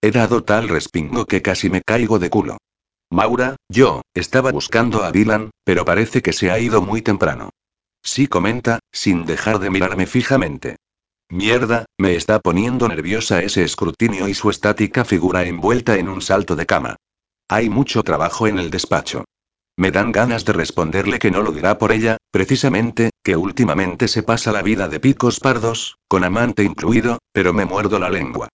[0.00, 2.56] He dado tal respingo que casi me caigo de culo.
[3.10, 7.50] Maura, yo, estaba buscando a Dylan, pero parece que se ha ido muy temprano.
[8.02, 10.76] Sí comenta, sin dejar de mirarme fijamente.
[11.30, 16.54] Mierda, me está poniendo nerviosa ese escrutinio y su estática figura envuelta en un salto
[16.54, 16.96] de cama.
[17.48, 19.24] Hay mucho trabajo en el despacho.
[19.76, 24.22] Me dan ganas de responderle que no lo dirá por ella, precisamente, que últimamente se
[24.22, 28.48] pasa la vida de picos pardos, con amante incluido, pero me muerdo la lengua.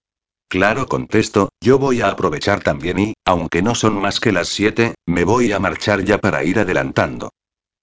[0.51, 4.97] Claro, contesto, yo voy a aprovechar también y, aunque no son más que las siete,
[5.07, 7.31] me voy a marchar ya para ir adelantando.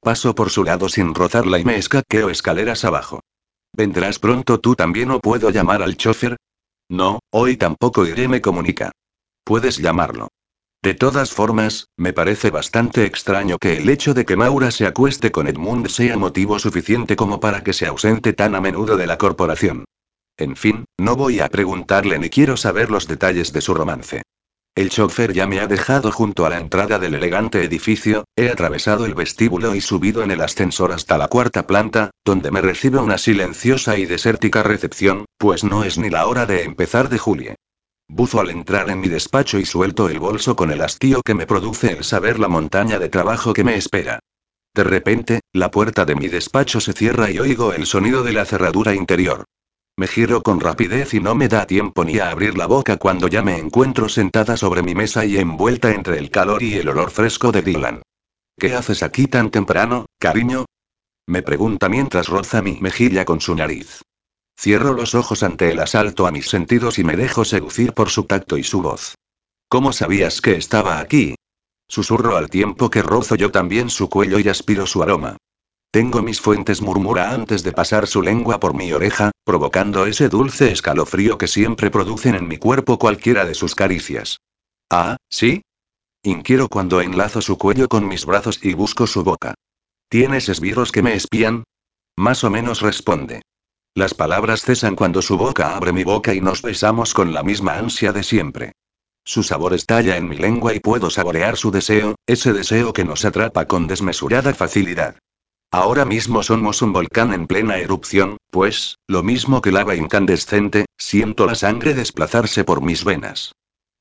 [0.01, 3.21] Paso por su lado sin rozarla y me escaqueo escaleras abajo.
[3.71, 6.35] ¿Vendrás pronto tú también o puedo llamar al chofer?
[6.89, 8.91] No, hoy tampoco iré, me comunica.
[9.45, 10.27] Puedes llamarlo.
[10.83, 15.31] De todas formas, me parece bastante extraño que el hecho de que Maura se acueste
[15.31, 19.17] con Edmund sea motivo suficiente como para que se ausente tan a menudo de la
[19.17, 19.85] corporación.
[20.37, 24.21] En fin, no voy a preguntarle ni quiero saber los detalles de su romance.
[24.75, 29.07] El chofer ya me ha dejado junto a la entrada del elegante edificio, he atravesado
[29.07, 33.17] el vestíbulo y subido en el ascensor hasta la cuarta planta, donde me recibe una
[33.17, 37.55] silenciosa y desértica recepción, pues no es ni la hora de empezar de Julie.
[38.07, 41.47] Buzo al entrar en mi despacho y suelto el bolso con el hastío que me
[41.47, 44.19] produce el saber la montaña de trabajo que me espera.
[44.75, 48.45] De repente, la puerta de mi despacho se cierra y oigo el sonido de la
[48.45, 49.45] cerradura interior.
[49.99, 53.27] Me giro con rapidez y no me da tiempo ni a abrir la boca cuando
[53.27, 57.09] ya me encuentro sentada sobre mi mesa y envuelta entre el calor y el olor
[57.09, 58.03] fresco de Dylan.
[58.59, 60.65] ¿Qué haces aquí tan temprano, cariño?
[61.25, 64.03] Me pregunta mientras roza mi mejilla con su nariz.
[64.55, 68.25] Cierro los ojos ante el asalto a mis sentidos y me dejo seducir por su
[68.25, 69.15] tacto y su voz.
[69.67, 71.33] ¿Cómo sabías que estaba aquí?
[71.87, 75.37] Susurro al tiempo que rozo yo también su cuello y aspiro su aroma.
[75.89, 80.73] Tengo mis fuentes, murmura antes de pasar su lengua por mi oreja, provocando ese dulce
[80.73, 84.41] escalofrío que siempre producen en mi cuerpo cualquiera de sus caricias.
[84.91, 85.61] Ah, ¿sí?
[86.21, 89.53] Inquiero cuando enlazo su cuello con mis brazos y busco su boca.
[90.09, 91.63] ¿Tienes esbirros que me espían?
[92.17, 93.41] Más o menos responde.
[93.95, 97.77] Las palabras cesan cuando su boca abre mi boca y nos besamos con la misma
[97.77, 98.73] ansia de siempre.
[99.23, 103.23] Su sabor estalla en mi lengua y puedo saborear su deseo, ese deseo que nos
[103.23, 105.15] atrapa con desmesurada facilidad.
[105.71, 111.45] Ahora mismo somos un volcán en plena erupción, pues, lo mismo que lava incandescente, siento
[111.45, 113.53] la sangre desplazarse por mis venas.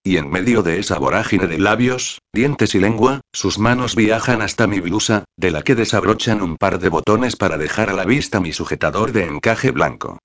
[0.02, 4.66] Y en medio de esa vorágine de labios, dientes y lengua, sus manos viajan hasta
[4.66, 8.40] mi blusa, de la que desabrochan un par de botones para dejar a la vista
[8.40, 10.18] mi sujetador de encaje blanco.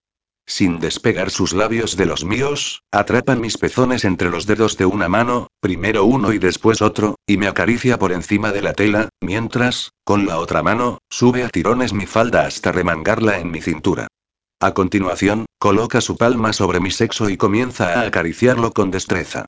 [0.46, 5.08] Sin despegar sus labios de los míos, atrapan mis pezones entre los dedos de una
[5.08, 9.92] mano, primero uno y después otro, y me acaricia por encima de la tela, mientras,
[10.04, 14.08] con la otra mano, sube a tirones mi falda hasta remangarla en mi cintura.
[14.60, 19.46] A continuación, coloca su palma sobre mi sexo y comienza a acariciarlo con destreza.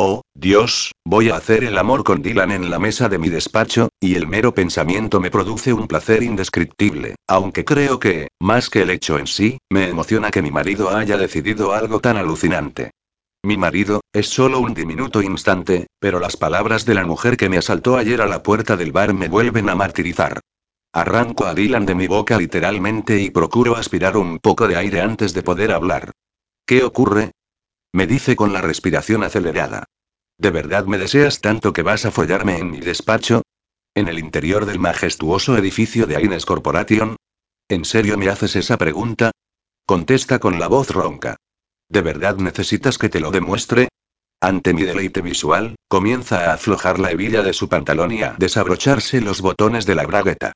[0.00, 3.88] Oh, Dios, voy a hacer el amor con Dylan en la mesa de mi despacho,
[4.00, 8.90] y el mero pensamiento me produce un placer indescriptible, aunque creo que, más que el
[8.90, 12.92] hecho en sí, me emociona que mi marido haya decidido algo tan alucinante.
[13.42, 17.58] Mi marido, es solo un diminuto instante, pero las palabras de la mujer que me
[17.58, 20.38] asaltó ayer a la puerta del bar me vuelven a martirizar.
[20.92, 25.34] Arranco a Dylan de mi boca literalmente y procuro aspirar un poco de aire antes
[25.34, 26.12] de poder hablar.
[26.64, 27.32] ¿Qué ocurre?
[27.92, 29.84] Me dice con la respiración acelerada.
[30.36, 33.42] ¿De verdad me deseas tanto que vas a follarme en mi despacho?
[33.94, 37.16] ¿En el interior del majestuoso edificio de Aines Corporation?
[37.68, 39.30] ¿En serio me haces esa pregunta?
[39.86, 41.36] Contesta con la voz ronca.
[41.88, 43.88] ¿De verdad necesitas que te lo demuestre?
[44.40, 49.20] Ante mi deleite visual, comienza a aflojar la hebilla de su pantalón y a desabrocharse
[49.20, 50.52] los botones de la bragueta.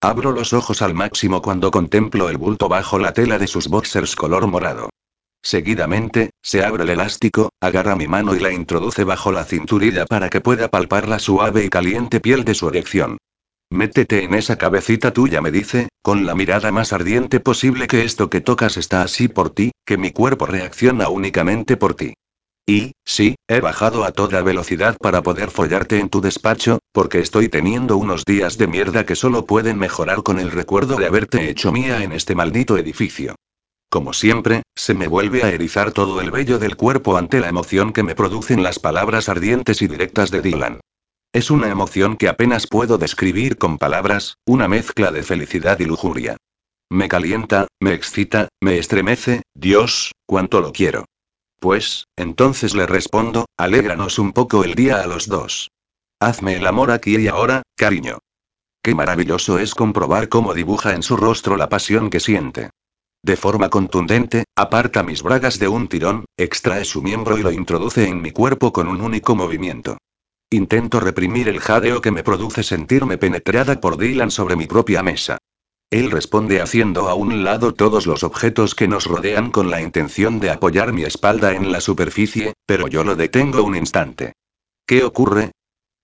[0.00, 4.14] Abro los ojos al máximo cuando contemplo el bulto bajo la tela de sus boxers
[4.14, 4.90] color morado.
[5.44, 10.30] Seguidamente, se abre el elástico, agarra mi mano y la introduce bajo la cinturilla para
[10.30, 13.18] que pueda palpar la suave y caliente piel de su erección.
[13.70, 18.30] Métete en esa cabecita tuya, me dice, con la mirada más ardiente posible que esto
[18.30, 22.14] que tocas está así por ti, que mi cuerpo reacciona únicamente por ti.
[22.66, 27.50] Y, sí, he bajado a toda velocidad para poder follarte en tu despacho, porque estoy
[27.50, 31.70] teniendo unos días de mierda que solo pueden mejorar con el recuerdo de haberte hecho
[31.70, 33.34] mía en este maldito edificio.
[33.94, 37.92] Como siempre, se me vuelve a erizar todo el vello del cuerpo ante la emoción
[37.92, 40.80] que me producen las palabras ardientes y directas de Dylan.
[41.32, 46.36] Es una emoción que apenas puedo describir con palabras, una mezcla de felicidad y lujuria.
[46.90, 51.04] Me calienta, me excita, me estremece, Dios, cuánto lo quiero.
[51.60, 55.70] Pues, entonces le respondo, alégranos un poco el día a los dos.
[56.18, 58.18] Hazme el amor aquí y ahora, cariño.
[58.82, 62.70] Qué maravilloso es comprobar cómo dibuja en su rostro la pasión que siente.
[63.24, 68.06] De forma contundente, aparta mis bragas de un tirón, extrae su miembro y lo introduce
[68.06, 69.96] en mi cuerpo con un único movimiento.
[70.50, 75.38] Intento reprimir el jadeo que me produce sentirme penetrada por Dylan sobre mi propia mesa.
[75.88, 80.38] Él responde haciendo a un lado todos los objetos que nos rodean con la intención
[80.38, 84.34] de apoyar mi espalda en la superficie, pero yo lo detengo un instante.
[84.84, 85.52] ¿Qué ocurre?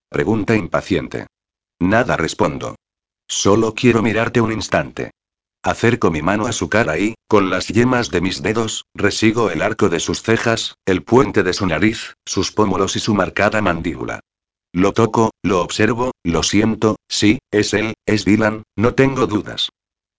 [0.09, 1.27] Pregunta impaciente.
[1.81, 2.77] Nada respondo.
[3.29, 5.11] Solo quiero mirarte un instante.
[5.63, 9.61] Acerco mi mano a su cara y, con las yemas de mis dedos, resigo el
[9.61, 14.21] arco de sus cejas, el puente de su nariz, sus pómulos y su marcada mandíbula.
[14.73, 19.69] Lo toco, lo observo, lo siento, sí, es él, es Dylan, no tengo dudas.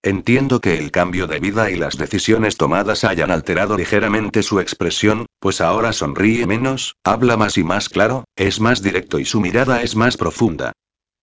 [0.04, 5.26] Entiendo que el cambio de vida y las decisiones tomadas hayan alterado ligeramente su expresión,
[5.40, 9.82] pues ahora sonríe menos, habla más y más claro, es más directo y su mirada
[9.82, 10.74] es más profunda.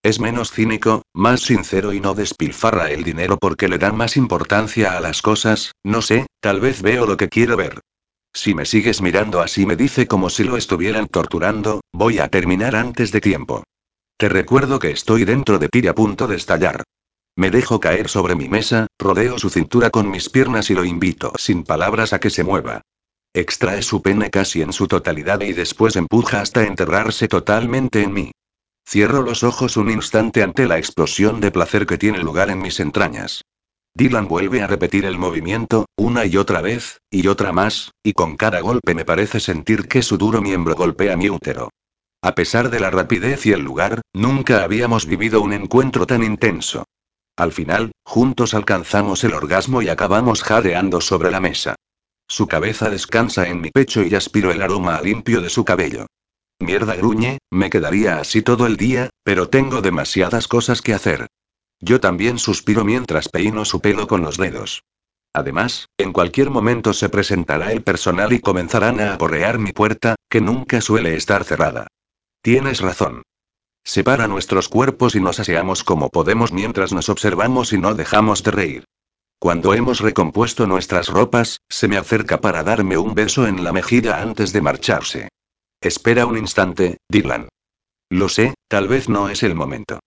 [0.01, 4.95] Es menos cínico, más sincero y no despilfarra el dinero porque le da más importancia
[4.95, 7.81] a las cosas, no sé, tal vez veo lo que quiero ver.
[8.33, 12.77] Si me sigues mirando así me dice como si lo estuvieran torturando, voy a terminar
[12.77, 13.63] antes de tiempo.
[14.17, 16.83] Te recuerdo que estoy dentro de ti a punto de estallar.
[17.35, 21.33] Me dejo caer sobre mi mesa, rodeo su cintura con mis piernas y lo invito
[21.37, 22.81] sin palabras a que se mueva.
[23.33, 28.31] Extrae su pene casi en su totalidad y después empuja hasta enterrarse totalmente en mí.
[28.89, 32.79] Cierro los ojos un instante ante la explosión de placer que tiene lugar en mis
[32.79, 33.43] entrañas.
[33.93, 38.35] Dylan vuelve a repetir el movimiento, una y otra vez, y otra más, y con
[38.35, 41.69] cada golpe me parece sentir que su duro miembro golpea mi útero.
[42.23, 46.85] A pesar de la rapidez y el lugar, nunca habíamos vivido un encuentro tan intenso.
[47.37, 51.75] Al final, juntos alcanzamos el orgasmo y acabamos jadeando sobre la mesa.
[52.27, 56.07] Su cabeza descansa en mi pecho y aspiro el aroma limpio de su cabello.
[56.59, 61.27] Mierda gruñe, me quedaría así todo el día, pero tengo demasiadas cosas que hacer.
[61.79, 64.83] Yo también suspiro mientras peino su pelo con los dedos.
[65.33, 70.41] Además, en cualquier momento se presentará el personal y comenzarán a aporrear mi puerta, que
[70.41, 71.87] nunca suele estar cerrada.
[72.41, 73.23] Tienes razón.
[73.85, 78.51] Separa nuestros cuerpos y nos aseamos como podemos mientras nos observamos y no dejamos de
[78.51, 78.85] reír.
[79.39, 84.21] Cuando hemos recompuesto nuestras ropas, se me acerca para darme un beso en la mejilla
[84.21, 85.29] antes de marcharse.
[85.81, 87.47] Espera un instante, Dylan.
[88.09, 89.99] Lo sé, tal vez no es el momento.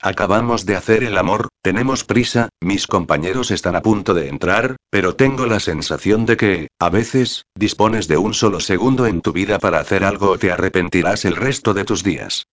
[0.00, 5.16] Acabamos de hacer el amor, tenemos prisa, mis compañeros están a punto de entrar, pero
[5.16, 9.58] tengo la sensación de que, a veces, dispones de un solo segundo en tu vida
[9.58, 12.44] para hacer algo o te arrepentirás el resto de tus días.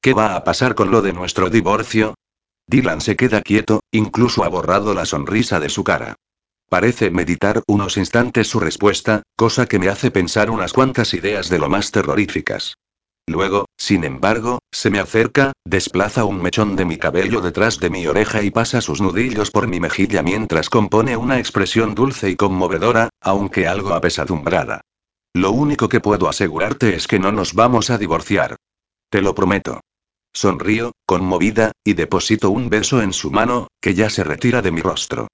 [0.00, 2.14] ¿Qué va a pasar con lo de nuestro divorcio?
[2.68, 6.14] Dylan se queda quieto, incluso ha borrado la sonrisa de su cara.
[6.70, 11.58] Parece meditar unos instantes su respuesta, cosa que me hace pensar unas cuantas ideas de
[11.58, 12.74] lo más terroríficas.
[13.26, 18.06] Luego, sin embargo, se me acerca, desplaza un mechón de mi cabello detrás de mi
[18.06, 23.08] oreja y pasa sus nudillos por mi mejilla mientras compone una expresión dulce y conmovedora,
[23.20, 24.80] aunque algo apesadumbrada.
[25.34, 28.54] Lo único que puedo asegurarte es que no nos vamos a divorciar.
[29.10, 29.80] Te lo prometo.
[30.32, 34.82] Sonrío, conmovida, y deposito un beso en su mano, que ya se retira de mi
[34.82, 35.26] rostro.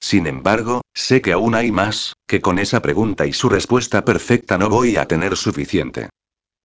[0.00, 4.58] Sin embargo, sé que aún hay más, que con esa pregunta y su respuesta perfecta
[4.58, 6.08] no voy a tener suficiente.